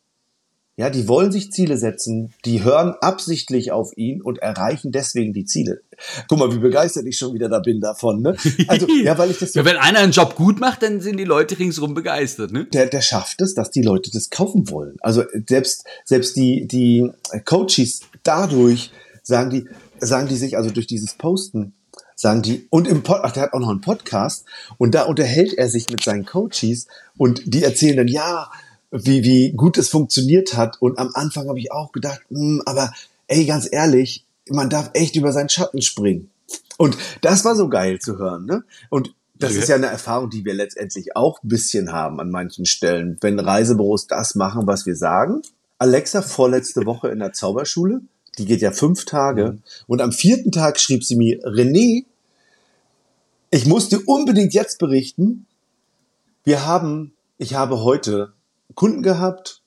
Ja, 0.78 0.90
die 0.90 1.08
wollen 1.08 1.32
sich 1.32 1.52
Ziele 1.52 1.78
setzen, 1.78 2.34
die 2.44 2.64
hören 2.64 2.96
absichtlich 3.00 3.72
auf 3.72 3.96
ihn 3.96 4.22
und 4.22 4.40
erreichen 4.40 4.92
deswegen 4.92 5.32
die 5.32 5.46
Ziele. 5.46 5.82
Guck 6.28 6.40
mal, 6.40 6.54
wie 6.54 6.60
begeistert 6.60 7.06
ich 7.06 7.18
schon 7.18 7.34
wieder 7.34 7.50
da 7.50 7.60
bin 7.60 7.82
davon, 7.82 8.22
ne? 8.22 8.36
Also, 8.68 8.88
ja, 9.04 9.18
weil 9.18 9.32
ich 9.32 9.40
das. 9.40 9.54
ja, 9.54 9.66
wenn 9.66 9.78
einer 9.78 10.00
einen 10.00 10.12
Job 10.12 10.36
gut 10.36 10.60
macht, 10.60 10.84
dann 10.84 11.02
sind 11.02 11.18
die 11.18 11.24
Leute 11.26 11.58
ringsrum 11.58 11.94
begeistert, 11.94 12.52
ne? 12.52 12.66
Der, 12.66 12.88
der 12.88 13.02
schafft 13.02 13.42
es, 13.42 13.54
dass 13.54 13.72
die 13.72 13.82
Leute 13.82 14.12
das 14.12 14.30
kaufen 14.30 14.70
wollen. 14.70 14.98
Also 15.02 15.24
selbst, 15.48 15.86
selbst 16.04 16.36
die, 16.36 16.68
die 16.68 17.10
Coaches 17.46 18.02
dadurch 18.24 18.92
sagen 19.24 19.50
die, 19.50 19.68
sagen 20.00 20.28
die 20.28 20.36
sich 20.36 20.58
also 20.58 20.70
durch 20.70 20.88
dieses 20.88 21.16
Posten, 21.16 21.74
sagen 22.16 22.42
die, 22.42 22.68
und 22.70 22.88
im 22.88 23.04
Pod, 23.04 23.20
ach, 23.24 23.32
der 23.32 23.44
hat 23.44 23.54
auch 23.54 23.60
noch 23.60 23.70
einen 23.70 23.82
Podcast 23.82 24.46
und 24.78 24.96
da 24.96 25.04
unterhält 25.04 25.54
er 25.54 25.70
sich 25.70 25.90
mit 25.90 26.04
seinen 26.04 26.26
Coaches 26.26 26.88
und 27.18 27.42
die 27.46 27.64
erzählen 27.64 27.98
dann, 27.98 28.08
ja, 28.08 28.50
wie, 28.92 29.24
wie 29.24 29.52
gut 29.52 29.78
es 29.78 29.90
funktioniert 29.90 30.56
hat. 30.56 30.82
Und 30.82 30.98
am 30.98 31.12
Anfang 31.14 31.50
habe 31.50 31.60
ich 31.60 31.72
auch 31.72 31.92
gedacht, 31.92 32.22
mh, 32.30 32.40
hm, 32.40 32.62
aber 32.66 32.94
ey, 33.28 33.46
ganz 33.46 33.68
ehrlich, 33.70 34.25
man 34.50 34.70
darf 34.70 34.92
echt 34.94 35.16
über 35.16 35.32
seinen 35.32 35.50
Schatten 35.50 35.82
springen. 35.82 36.30
Und 36.78 36.98
das 37.22 37.46
war 37.46 37.56
so 37.56 37.70
geil 37.70 38.00
zu 38.00 38.18
hören, 38.18 38.46
ne? 38.46 38.64
Und 38.90 39.16
das 39.38 39.52
okay. 39.52 39.60
ist 39.60 39.70
ja 39.70 39.76
eine 39.76 39.88
Erfahrung, 39.88 40.30
die 40.30 40.46
wir 40.46 40.54
letztendlich 40.54 41.16
auch 41.18 41.44
ein 41.44 41.50
bisschen 41.50 41.92
haben 41.92 42.22
an 42.22 42.30
manchen 42.30 42.66
Stellen. 42.66 43.18
Wenn 43.20 43.40
Reisebüros 43.40 44.08
das 44.08 44.36
machen, 44.36 44.66
was 44.66 44.86
wir 44.86 44.96
sagen. 44.96 45.42
Alexa 45.78 46.22
vorletzte 46.22 46.86
Woche 46.86 47.10
in 47.10 47.20
der 47.20 47.34
Zauberschule 47.34 48.02
die 48.38 48.46
geht 48.46 48.62
ja 48.62 48.72
fünf 48.72 49.06
Tage. 49.06 49.54
Mhm. 49.54 49.64
Und 49.88 50.02
am 50.02 50.12
vierten 50.12 50.52
Tag 50.52 50.80
schrieb 50.80 51.04
sie 51.04 51.16
mir, 51.16 51.40
René, 51.44 52.06
ich 53.52 53.66
musste 53.66 54.00
unbedingt 54.00 54.54
jetzt 54.54 54.80
berichten. 54.80 55.46
Wir 56.44 56.66
haben, 56.66 57.14
ich 57.38 57.56
habe 57.56 57.84
heute 57.84 58.34
Kunden 58.74 59.02
gehabt, 59.02 59.62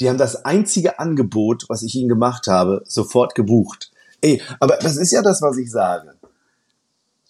die 0.00 0.08
haben 0.08 0.18
das 0.18 0.44
einzige 0.44 0.98
Angebot, 0.98 1.64
was 1.68 1.82
ich 1.82 1.94
ihnen 1.94 2.08
gemacht 2.08 2.46
habe, 2.46 2.82
sofort 2.86 3.34
gebucht. 3.34 3.90
Ey, 4.20 4.42
aber 4.60 4.76
das 4.76 4.96
ist 4.96 5.12
ja 5.12 5.22
das, 5.22 5.42
was 5.42 5.56
ich 5.58 5.70
sage. 5.70 6.14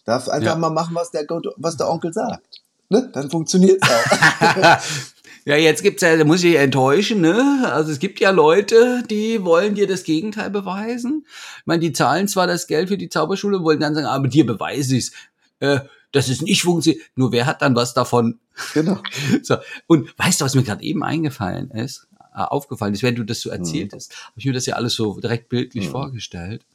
Darf 0.04 0.28
einfach 0.28 0.52
ja. 0.52 0.56
mal 0.56 0.70
machen, 0.70 0.94
was 0.94 1.10
der, 1.10 1.26
was 1.56 1.76
der 1.76 1.90
Onkel 1.90 2.12
sagt. 2.12 2.60
Ne? 2.88 3.10
Dann 3.12 3.30
funktioniert 3.30 3.82
es 3.82 3.90
auch. 3.90 4.78
Ja, 5.48 5.54
jetzt 5.54 5.84
gibt's 5.84 6.02
ja, 6.02 6.16
da 6.16 6.24
muss 6.24 6.42
ich 6.42 6.56
enttäuschen, 6.56 7.20
ne? 7.20 7.70
Also 7.72 7.92
es 7.92 8.00
gibt 8.00 8.18
ja 8.18 8.30
Leute, 8.30 9.04
die 9.08 9.44
wollen 9.44 9.76
dir 9.76 9.86
das 9.86 10.02
Gegenteil 10.02 10.50
beweisen. 10.50 11.24
Ich 11.60 11.66
meine, 11.66 11.78
die 11.78 11.92
zahlen 11.92 12.26
zwar 12.26 12.48
das 12.48 12.66
Geld 12.66 12.88
für 12.88 12.98
die 12.98 13.08
Zauberschule, 13.08 13.62
wollen 13.62 13.78
dann 13.78 13.94
sagen, 13.94 14.08
aber 14.08 14.26
dir 14.26 14.44
beweise 14.44 14.96
ich's. 14.96 15.12
Äh, 15.60 15.78
das 16.10 16.28
ist 16.28 16.42
nicht 16.42 16.62
funktioniert. 16.62 17.04
Nur 17.14 17.30
wer 17.30 17.46
hat 17.46 17.62
dann 17.62 17.76
was 17.76 17.94
davon? 17.94 18.40
Genau. 18.74 18.98
so. 19.44 19.58
Und 19.86 20.12
weißt 20.18 20.40
du, 20.40 20.44
was 20.44 20.56
mir 20.56 20.64
gerade 20.64 20.82
eben 20.82 21.04
eingefallen 21.04 21.70
ist? 21.70 22.08
Äh, 22.36 22.40
aufgefallen 22.40 22.92
ist, 22.92 23.02
wenn 23.02 23.14
du 23.14 23.24
das 23.24 23.40
so 23.40 23.48
erzählt 23.48 23.92
mhm. 23.92 23.96
hast, 23.96 24.14
habe 24.26 24.34
ich 24.36 24.44
mir 24.44 24.52
das 24.52 24.66
ja 24.66 24.74
alles 24.74 24.94
so 24.94 25.18
direkt 25.18 25.48
bildlich 25.48 25.86
mhm. 25.86 25.92
vorgestellt. 25.92 26.66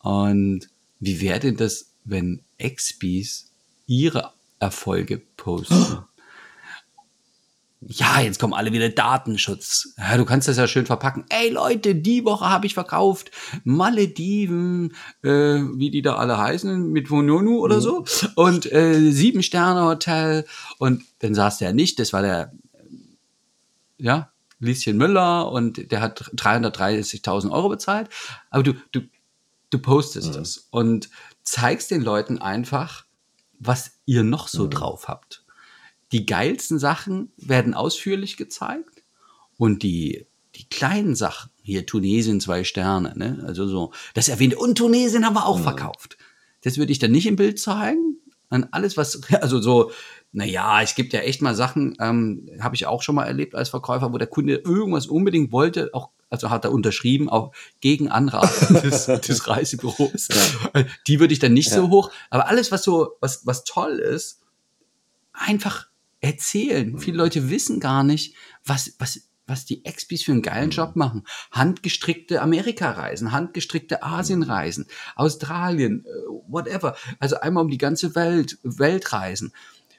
Und 0.00 0.68
wie 1.00 1.22
wäre 1.22 1.40
denn 1.40 1.56
das, 1.56 1.92
wenn 2.04 2.42
Expis 2.58 3.52
ihre 3.86 4.34
Erfolge 4.58 5.22
posten? 5.38 6.00
ja, 7.80 8.20
jetzt 8.20 8.38
kommen 8.38 8.52
alle 8.52 8.70
wieder 8.70 8.90
Datenschutz. 8.90 9.94
Ja, 9.96 10.18
du 10.18 10.26
kannst 10.26 10.46
das 10.46 10.58
ja 10.58 10.68
schön 10.68 10.84
verpacken. 10.84 11.24
Ey 11.30 11.48
Leute, 11.48 11.94
die 11.94 12.26
Woche 12.26 12.44
habe 12.44 12.66
ich 12.66 12.74
verkauft 12.74 13.30
Malediven, 13.64 14.94
äh, 15.22 15.28
wie 15.30 15.90
die 15.90 16.02
da 16.02 16.16
alle 16.16 16.36
heißen, 16.36 16.92
mit 16.92 17.10
Vononu 17.10 17.60
oder 17.60 17.76
mhm. 17.76 17.80
so. 17.80 18.04
Und 18.34 18.70
äh, 18.70 19.10
sieben 19.10 19.42
Sterne 19.42 19.86
Hotel. 19.86 20.44
Und 20.76 21.02
dann 21.20 21.34
saß 21.34 21.56
der 21.56 21.72
nicht, 21.72 21.98
das 21.98 22.12
war 22.12 22.20
der, 22.20 22.52
ja, 23.96 24.30
Lieschen 24.58 24.96
Müller 24.96 25.50
und 25.50 25.90
der 25.90 26.00
hat 26.00 26.22
330.000 26.34 27.50
Euro 27.50 27.68
bezahlt. 27.68 28.08
Aber 28.50 28.62
du, 28.62 28.74
du, 28.92 29.00
du 29.70 29.78
postest 29.78 30.30
mhm. 30.30 30.34
das 30.34 30.68
und 30.70 31.10
zeigst 31.42 31.90
den 31.90 32.02
Leuten 32.02 32.38
einfach, 32.38 33.04
was 33.58 33.92
ihr 34.04 34.22
noch 34.22 34.48
so 34.48 34.64
mhm. 34.64 34.70
drauf 34.70 35.08
habt 35.08 35.46
die 36.12 36.26
geilsten 36.26 36.78
Sachen 36.78 37.32
werden 37.36 37.74
ausführlich 37.74 38.36
gezeigt 38.36 39.02
und 39.56 39.82
die, 39.82 40.26
die 40.54 40.68
kleinen 40.68 41.14
Sachen, 41.14 41.50
hier 41.62 41.86
Tunesien 41.86 42.40
zwei 42.40 42.64
Sterne, 42.64 43.12
ne? 43.16 43.42
also 43.46 43.66
so, 43.66 43.92
das 44.14 44.28
erwähnte, 44.28 44.56
und 44.58 44.78
Tunesien 44.78 45.26
haben 45.26 45.34
wir 45.34 45.46
auch 45.46 45.58
mhm. 45.58 45.64
verkauft. 45.64 46.16
Das 46.62 46.78
würde 46.78 46.92
ich 46.92 46.98
dann 46.98 47.12
nicht 47.12 47.26
im 47.26 47.36
Bild 47.36 47.58
zeigen. 47.58 48.18
An 48.48 48.68
alles, 48.70 48.96
was, 48.96 49.20
also 49.40 49.60
so, 49.60 49.90
naja, 50.32 50.82
es 50.82 50.94
gibt 50.94 51.12
ja 51.12 51.20
echt 51.20 51.40
mal 51.40 51.54
Sachen, 51.54 51.96
ähm, 52.00 52.50
habe 52.60 52.74
ich 52.74 52.86
auch 52.86 53.02
schon 53.02 53.14
mal 53.14 53.24
erlebt 53.24 53.54
als 53.54 53.70
Verkäufer, 53.70 54.12
wo 54.12 54.18
der 54.18 54.26
Kunde 54.26 54.56
irgendwas 54.56 55.06
unbedingt 55.06 55.52
wollte, 55.52 55.90
auch 55.92 56.10
also 56.28 56.50
hat 56.50 56.64
er 56.64 56.72
unterschrieben, 56.72 57.28
auch 57.28 57.52
gegen 57.80 58.08
Anraten 58.08 58.74
des, 58.82 59.06
des 59.06 59.48
Reisebüros. 59.48 60.28
Ja. 60.28 60.84
Die 61.06 61.20
würde 61.20 61.32
ich 61.32 61.38
dann 61.38 61.52
nicht 61.52 61.70
ja. 61.70 61.76
so 61.76 61.90
hoch. 61.90 62.10
Aber 62.30 62.48
alles, 62.48 62.72
was 62.72 62.82
so, 62.82 63.12
was, 63.20 63.46
was 63.46 63.64
toll 63.64 63.92
ist, 63.92 64.40
einfach 65.32 65.86
erzählen. 66.20 66.92
Mhm. 66.92 66.98
Viele 66.98 67.18
Leute 67.18 67.50
wissen 67.50 67.80
gar 67.80 68.02
nicht, 68.02 68.34
was, 68.64 68.94
was, 68.98 69.28
was 69.46 69.64
die 69.64 69.84
Expis 69.84 70.24
für 70.24 70.32
einen 70.32 70.42
geilen 70.42 70.66
mhm. 70.66 70.72
Job 70.72 70.96
machen. 70.96 71.24
Handgestrickte 71.52 72.42
Amerika-Reisen, 72.42 73.32
handgestrickte 73.32 74.02
Asien-Reisen, 74.02 74.86
Australien, 75.14 76.04
äh, 76.04 76.08
whatever. 76.48 76.96
Also 77.20 77.40
einmal 77.40 77.64
um 77.64 77.70
die 77.70 77.78
ganze 77.78 78.14
Welt, 78.14 78.58
Weltreisen. 78.62 79.52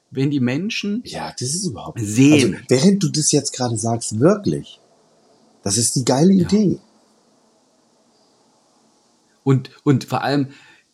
Wenn 0.10 0.32
die 0.32 0.40
Menschen 0.40 1.02
ja, 1.06 1.34
das 1.38 1.50
ist 1.54 1.66
überhaupt 1.66 2.00
sehen. 2.02 2.56
Also, 2.56 2.66
während 2.70 3.04
du 3.04 3.10
das 3.10 3.32
jetzt 3.32 3.52
gerade 3.54 3.78
sagst, 3.78 4.20
wirklich, 4.20 4.80
das 5.64 5.78
ist 5.78 5.96
die 5.96 6.06
geile 6.06 6.34
Idee. 6.34 6.74
Ja. 6.74 6.80
Und, 9.44 9.72
und 9.84 10.06
vor 10.06 10.24
allem, 10.24 10.48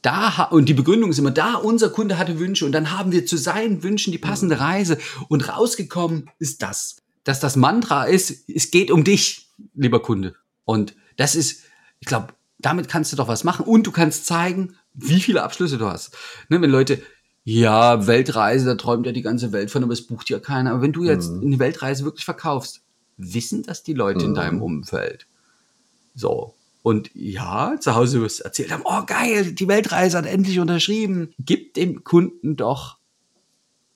da 0.04 0.43
und 0.52 0.67
die 0.69 0.73
Begründung 0.73 1.10
ist 1.10 1.17
immer 1.17 1.32
da, 1.32 1.56
unser 1.56 1.89
Kunde 1.89 2.17
hatte 2.17 2.38
Wünsche 2.38 2.65
und 2.65 2.71
dann 2.71 2.91
haben 2.91 3.12
wir 3.12 3.26
zu 3.26 3.38
seinen 3.38 3.84
Wünschen 3.84 4.12
die 4.12 4.17
passende 4.19 4.60
Reise 4.60 4.97
und 5.30 5.47
rausgekommen 5.47 6.30
ist 6.39 6.62
das, 6.62 6.97
dass 7.23 7.39
das 7.39 7.56
Mantra 7.56 8.04
ist, 8.04 8.47
es 8.47 8.69
geht 8.69 8.91
um 8.91 9.04
dich, 9.04 9.47
lieber 9.73 10.02
Kunde. 10.02 10.36
Und 10.65 10.95
das 11.17 11.36
ist, 11.36 11.62
ich 11.99 12.08
glaube, 12.08 12.34
damit 12.60 12.89
kannst 12.89 13.12
du 13.12 13.15
doch 13.15 13.28
was 13.28 13.43
machen 13.43 13.65
und 13.65 13.88
du 13.88 13.91
kannst 13.91 14.26
zeigen, 14.26 14.76
wie 14.93 15.21
viele 15.21 15.41
Abschlüsse 15.41 15.78
du 15.78 15.88
hast. 15.88 16.15
Ne, 16.49 16.62
wenn 16.62 16.69
Leute, 16.69 17.02
ja, 17.45 18.08
Weltreise, 18.08 18.65
da 18.65 18.75
träumt 18.75 19.06
ja 19.06 19.12
die 19.12 19.21
ganze 19.21 19.51
Welt 19.51 19.69
von, 19.69 19.84
aber 19.84 19.93
es 19.93 20.08
bucht 20.08 20.29
ja 20.29 20.39
keiner. 20.39 20.71
Aber 20.71 20.82
wenn 20.82 20.93
du 20.93 21.03
jetzt 21.03 21.32
mhm. 21.32 21.41
eine 21.41 21.60
Weltreise 21.60 22.06
wirklich 22.06 22.25
verkaufst, 22.25 22.82
wissen 23.17 23.63
das 23.63 23.84
die 23.84 23.93
Leute 23.93 24.19
mhm. 24.19 24.25
in 24.25 24.34
deinem 24.36 24.62
Umfeld. 24.62 25.27
So. 26.15 26.53
Und 26.84 27.12
ja, 27.13 27.75
zu 27.79 27.95
Hause 27.95 28.21
wirst 28.21 28.39
du 28.39 28.43
erzählt 28.43 28.71
haben, 28.71 28.84
oh 28.86 29.03
geil, 29.06 29.53
die 29.53 29.67
Weltreise 29.67 30.17
hat 30.17 30.25
endlich 30.25 30.60
unterschrieben. 30.60 31.34
Gib 31.39 31.73
dem 31.73 32.03
Kunden 32.03 32.56
doch 32.56 32.97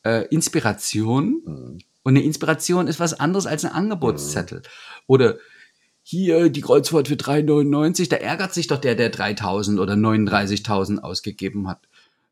äh, 0.04 0.26
Inspiration. 0.28 1.42
Mhm. 1.46 1.78
Und 2.04 2.16
eine 2.16 2.24
Inspiration 2.24 2.88
ist 2.88 3.00
was 3.00 3.20
anderes 3.20 3.46
als 3.46 3.66
ein 3.66 3.72
Angebotszettel. 3.72 4.60
Mhm. 4.60 4.64
Oder 5.08 5.38
hier 6.04 6.50
die 6.50 6.62
Kreuzfahrt 6.62 7.10
für 7.10 7.16
3,99, 7.16 8.10
da 8.10 8.16
ärgert 8.16 8.54
sich 8.54 8.68
doch 8.68 8.78
der, 8.78 8.96
der 8.96 9.12
3.000 9.12 9.82
oder 9.82 9.94
39.000 9.96 11.00
ausgegeben 11.00 11.68
hat. 11.68 11.82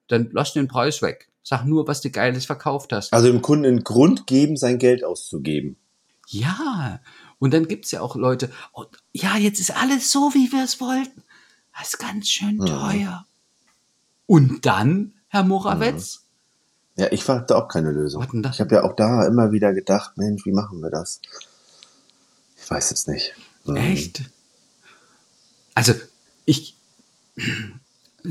Dann 0.07 0.29
lass 0.33 0.53
den 0.53 0.67
Preis 0.67 1.01
weg. 1.01 1.29
Sag 1.43 1.65
nur, 1.65 1.87
was 1.87 2.01
du 2.01 2.09
Geiles 2.09 2.45
verkauft 2.45 2.91
hast. 2.91 3.13
Also 3.13 3.27
dem 3.31 3.41
Kunden 3.41 3.65
einen 3.65 3.83
Grund 3.83 4.25
geben, 4.25 4.57
sein 4.57 4.79
Geld 4.79 5.03
auszugeben. 5.03 5.77
Ja, 6.27 6.99
und 7.37 7.53
dann 7.53 7.67
gibt's 7.67 7.91
ja 7.91 8.01
auch 8.01 8.15
Leute, 8.15 8.51
oh, 8.73 8.85
ja, 9.13 9.37
jetzt 9.37 9.59
ist 9.59 9.75
alles 9.75 10.11
so, 10.11 10.33
wie 10.33 10.51
wir 10.51 10.63
es 10.63 10.81
wollten. 10.81 11.23
Das 11.77 11.89
ist 11.89 11.97
ganz 11.99 12.29
schön 12.29 12.57
Mhm. 12.57 12.65
teuer. 12.65 13.25
Und 14.25 14.65
dann, 14.65 15.13
Herr 15.27 15.43
Morawetz, 15.43 16.21
Ja, 16.97 17.11
ich 17.11 17.25
da 17.25 17.43
auch 17.57 17.67
keine 17.67 17.91
Lösung. 17.91 18.23
Ich 18.51 18.61
habe 18.61 18.75
ja 18.75 18.83
auch 18.83 18.95
da 18.95 19.27
immer 19.27 19.51
wieder 19.51 19.73
gedacht, 19.73 20.17
Mensch, 20.17 20.45
wie 20.45 20.53
machen 20.53 20.81
wir 20.81 20.89
das? 20.89 21.19
Ich 22.57 22.71
weiß 22.71 22.91
es 22.91 23.05
nicht. 23.07 23.33
Mhm. 23.65 23.75
echt? 23.75 24.23
Also, 25.75 25.93
ich, 26.45 26.77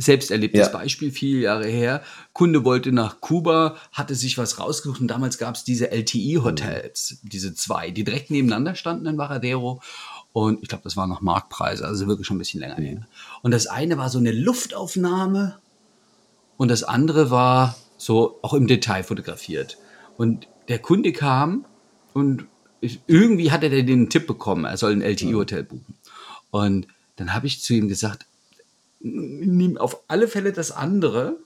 selbst 0.01 0.31
erlebtes 0.31 0.67
Ja. 0.67 0.73
Beispiel, 0.73 1.11
viele 1.11 1.41
Jahre 1.41 1.67
her, 1.67 2.03
Kunde 2.33 2.65
wollte 2.65 2.93
nach 2.93 3.21
Kuba, 3.21 3.77
hatte 3.93 4.15
sich 4.15 4.39
was 4.39 4.59
rausgesucht 4.59 5.01
und 5.01 5.09
damals 5.09 5.39
gab's 5.39 5.65
diese 5.65 5.91
LTI-Hotels, 5.91 7.19
diese 7.23 7.55
zwei, 7.55 7.91
die 7.91 8.05
direkt 8.05 8.31
nebeneinander 8.31 8.75
standen 8.75 9.07
in 9.07 9.19
Varadero. 9.19 9.81
Und 10.33 10.63
ich 10.63 10.69
glaube, 10.69 10.85
das 10.85 10.97
waren 10.97 11.09
noch 11.09 11.21
Marktpreise, 11.21 11.87
also 11.87 12.07
wirklich 12.07 12.27
schon 12.27 12.37
ein 12.37 12.41
bisschen 12.41 12.61
länger 12.61 12.77
her. 12.77 13.07
Und 13.43 13.53
das 13.53 13.67
eine 13.67 13.97
war 13.99 14.11
so 14.11 14.19
eine 14.19 14.33
Luftaufnahme 14.33 15.59
und 16.57 16.69
das 16.69 16.83
andere 16.83 17.31
war 17.31 17.77
so 17.97 18.39
auch 18.43 18.55
im 18.55 18.67
Detail 18.67 19.05
fotografiert. 19.05 19.79
Und 20.17 20.49
der 20.69 20.79
Kunde 20.79 21.13
kam 21.13 21.65
und 22.13 22.47
ich, 22.81 23.01
irgendwie 23.07 23.51
hatte 23.51 23.71
der 23.71 23.83
den 23.83 24.11
Tipp 24.11 24.27
bekommen, 24.27 24.65
er 24.65 24.77
soll 24.77 24.93
ein 24.93 25.03
LTI-Hotel 25.03 25.65
buchen. 25.65 25.95
Und 26.51 26.87
dann 27.17 27.33
habe 27.33 27.47
ich 27.47 27.63
zu 27.63 27.75
ihm 27.75 27.89
gesagt, 27.89 28.27
nimm 29.05 29.77
auf 29.77 30.03
alle 30.09 30.29
Fälle 30.29 30.53
das 30.53 30.71
andere, 30.71 31.39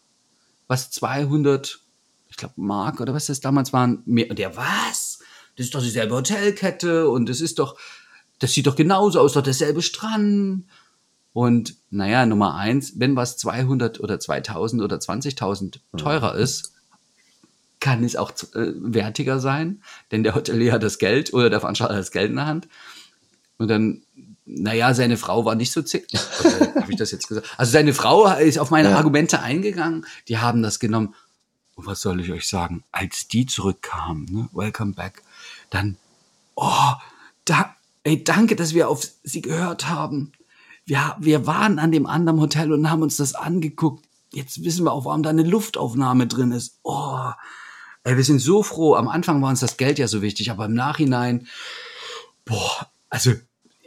was 0.68 0.90
200, 0.90 1.80
ich 2.28 2.36
glaube 2.36 2.54
Mark 2.56 3.00
oder 3.00 3.14
was 3.14 3.26
das 3.26 3.40
damals 3.40 3.72
waren, 3.72 4.02
mehr. 4.06 4.30
Und 4.30 4.38
der, 4.38 4.56
was? 4.56 5.18
Das 5.56 5.66
ist 5.66 5.74
doch 5.74 5.82
dieselbe 5.82 6.14
Hotelkette 6.14 7.08
und 7.08 7.28
das 7.28 7.40
ist 7.40 7.58
doch, 7.58 7.76
das 8.38 8.52
sieht 8.52 8.66
doch 8.66 8.76
genauso 8.76 9.20
aus, 9.20 9.32
doch 9.32 9.42
derselbe 9.42 9.82
Strand. 9.82 10.66
Und 11.32 11.74
naja, 11.90 12.26
Nummer 12.26 12.54
eins, 12.54 12.98
wenn 12.98 13.16
was 13.16 13.36
200 13.38 14.00
oder 14.00 14.20
2000 14.20 14.82
oder 14.82 14.96
20.000 14.96 15.80
teurer 15.96 16.36
ist, 16.36 16.74
kann 17.80 18.04
es 18.04 18.16
auch 18.16 18.32
äh, 18.54 18.72
wertiger 18.76 19.38
sein, 19.40 19.82
denn 20.10 20.22
der 20.22 20.34
Hotelier 20.34 20.72
hat 20.72 20.82
das 20.82 20.98
Geld 20.98 21.32
oder 21.32 21.50
der 21.50 21.60
Veranstalter 21.60 21.94
hat 21.94 22.00
das 22.00 22.10
Geld 22.10 22.30
in 22.30 22.36
der 22.36 22.46
Hand. 22.46 22.68
Und 23.56 23.68
dann, 23.68 24.02
naja, 24.48 24.94
seine 24.94 25.18
Frau 25.18 25.44
war 25.44 25.54
nicht 25.54 25.72
so 25.72 25.82
zick. 25.82 26.06
Habe 26.74 26.90
ich 26.90 26.96
das 26.96 27.10
jetzt 27.10 27.28
gesagt? 27.28 27.48
Also 27.58 27.70
seine 27.70 27.92
Frau 27.92 28.26
ist 28.34 28.58
auf 28.58 28.70
meine 28.70 28.90
Ja. 28.90 28.96
Argumente 28.96 29.42
eingegangen. 29.42 30.06
Die 30.26 30.38
haben 30.38 30.62
das 30.62 30.78
genommen. 30.78 31.14
Und 31.74 31.86
was 31.86 32.00
soll 32.00 32.20
ich 32.20 32.32
euch 32.32 32.48
sagen? 32.48 32.82
Als 32.90 33.28
die 33.28 33.46
zurückkamen, 33.46 34.24
ne? 34.24 34.48
Welcome 34.52 34.94
back, 34.94 35.22
dann, 35.70 35.96
oh, 36.56 36.92
da, 37.44 37.76
ey, 38.04 38.24
danke, 38.24 38.56
dass 38.56 38.74
wir 38.74 38.88
auf 38.88 39.06
sie 39.22 39.42
gehört 39.42 39.88
haben. 39.88 40.32
Wir, 40.86 41.16
wir 41.20 41.46
waren 41.46 41.78
an 41.78 41.92
dem 41.92 42.06
anderen 42.06 42.40
Hotel 42.40 42.72
und 42.72 42.90
haben 42.90 43.02
uns 43.02 43.18
das 43.18 43.34
angeguckt. 43.34 44.04
Jetzt 44.32 44.64
wissen 44.64 44.84
wir 44.84 44.92
auch, 44.92 45.04
warum 45.04 45.22
da 45.22 45.30
eine 45.30 45.42
Luftaufnahme 45.42 46.26
drin 46.26 46.52
ist. 46.52 46.78
Oh, 46.82 47.30
ey, 48.02 48.16
wir 48.16 48.24
sind 48.24 48.40
so 48.40 48.62
froh. 48.62 48.94
Am 48.94 49.08
Anfang 49.08 49.42
war 49.42 49.50
uns 49.50 49.60
das 49.60 49.76
Geld 49.76 49.98
ja 49.98 50.08
so 50.08 50.22
wichtig, 50.22 50.50
aber 50.50 50.64
im 50.64 50.74
Nachhinein, 50.74 51.46
boah, 52.44 52.90
also 53.10 53.34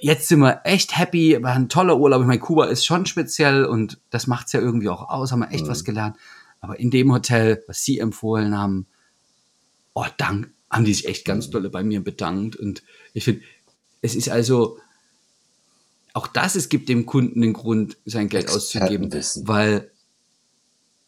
jetzt 0.02 0.28
sind 0.28 0.40
wir 0.40 0.62
echt 0.66 0.98
happy, 0.98 1.42
war 1.42 1.54
ein 1.54 1.70
toller 1.70 1.98
Urlaub. 1.98 2.22
Ich 2.22 2.28
meine, 2.28 2.40
Kuba 2.40 2.66
ist 2.66 2.86
schon 2.86 3.06
speziell 3.06 3.66
und 3.66 4.00
das 4.10 4.28
macht's 4.28 4.52
ja 4.52 4.60
irgendwie 4.60 4.90
auch 4.90 5.10
aus, 5.10 5.32
haben 5.32 5.40
wir 5.40 5.52
echt 5.52 5.68
was 5.68 5.84
gelernt. 5.84 6.18
Aber 6.60 6.80
in 6.80 6.92
dem 6.92 7.12
Hotel, 7.12 7.64
was 7.68 7.84
Sie 7.84 8.00
empfohlen 8.00 8.58
haben, 8.58 8.88
oh, 9.94 10.06
dank, 10.18 10.52
haben 10.70 10.86
die 10.86 10.94
sich 10.94 11.08
echt 11.08 11.26
ganz 11.26 11.50
dolle 11.50 11.70
bei 11.70 11.84
mir 11.84 12.04
bedankt. 12.04 12.56
Und 12.56 12.84
ich 13.14 13.24
finde, 13.24 13.42
es 14.02 14.16
ist 14.16 14.30
also, 14.30 14.78
auch 16.14 16.28
das, 16.28 16.56
es 16.56 16.70
gibt 16.70 16.90
dem 16.90 17.06
Kunden 17.06 17.42
den 17.42 17.54
Grund, 17.54 17.98
sein 18.06 18.28
Geld 18.28 18.50
auszugeben, 18.50 19.12
weil 19.44 19.91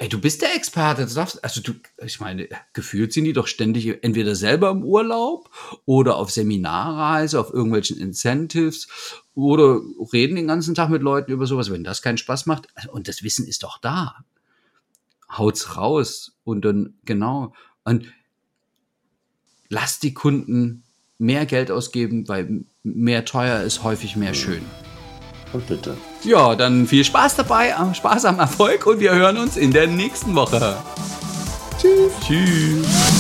Ey, 0.04 0.10
du 0.10 0.20
bist 0.20 0.42
der 0.42 0.54
Experte. 0.54 1.06
Du 1.06 1.14
darfst, 1.14 1.42
also 1.46 1.62
du, 1.62 1.76
ich 2.04 2.20
meine, 2.20 2.50
gefühlt 2.74 3.14
sind 3.14 3.24
die 3.24 3.32
doch 3.32 3.48
ständig 3.48 4.04
entweder 4.04 4.36
selber 4.36 4.70
im 4.70 4.84
Urlaub 4.84 5.50
oder 5.86 6.18
auf 6.18 6.30
Seminarreise, 6.30 7.40
auf 7.40 7.54
irgendwelchen 7.54 7.98
Incentives 7.98 8.90
oder 9.34 9.80
reden 10.12 10.36
den 10.36 10.48
ganzen 10.48 10.76
Tag 10.76 10.90
mit 10.90 11.04
Leuten 11.04 11.32
über 11.32 11.46
sowas. 11.46 11.72
Wenn 11.72 11.86
das 11.86 12.02
keinen 12.02 12.18
Spaß 12.18 12.48
macht, 12.48 12.68
also, 12.76 12.92
und 12.92 13.08
das 13.08 13.24
Wissen 13.24 13.48
ist 13.48 13.64
doch 13.64 13.78
da, 13.78 14.26
haut's 15.32 15.78
raus 15.78 16.34
und 16.44 16.66
dann 16.66 16.96
genau 17.06 17.54
und 17.86 18.12
lasst 19.70 20.04
die 20.04 20.14
Kunden 20.14 20.84
mehr 21.18 21.46
Geld 21.46 21.72
ausgeben, 21.72 22.28
weil 22.28 22.66
mehr 22.84 23.24
teuer 23.24 23.62
ist 23.62 23.84
häufig 23.84 24.18
mehr 24.18 24.34
schön. 24.34 24.64
Und 25.54 25.68
bitte. 25.68 25.96
Ja, 26.24 26.56
dann 26.56 26.88
viel 26.88 27.04
Spaß 27.04 27.36
dabei, 27.36 27.76
Spaß 27.94 28.26
am 28.26 28.40
Erfolg 28.40 28.86
und 28.88 29.00
wir 29.00 29.14
hören 29.14 29.38
uns 29.38 29.56
in 29.56 29.72
der 29.72 29.88
nächsten 29.88 30.36
Woche. 30.36 30.78
Tschüss. 31.80 32.12
Tschüss. 32.26 33.13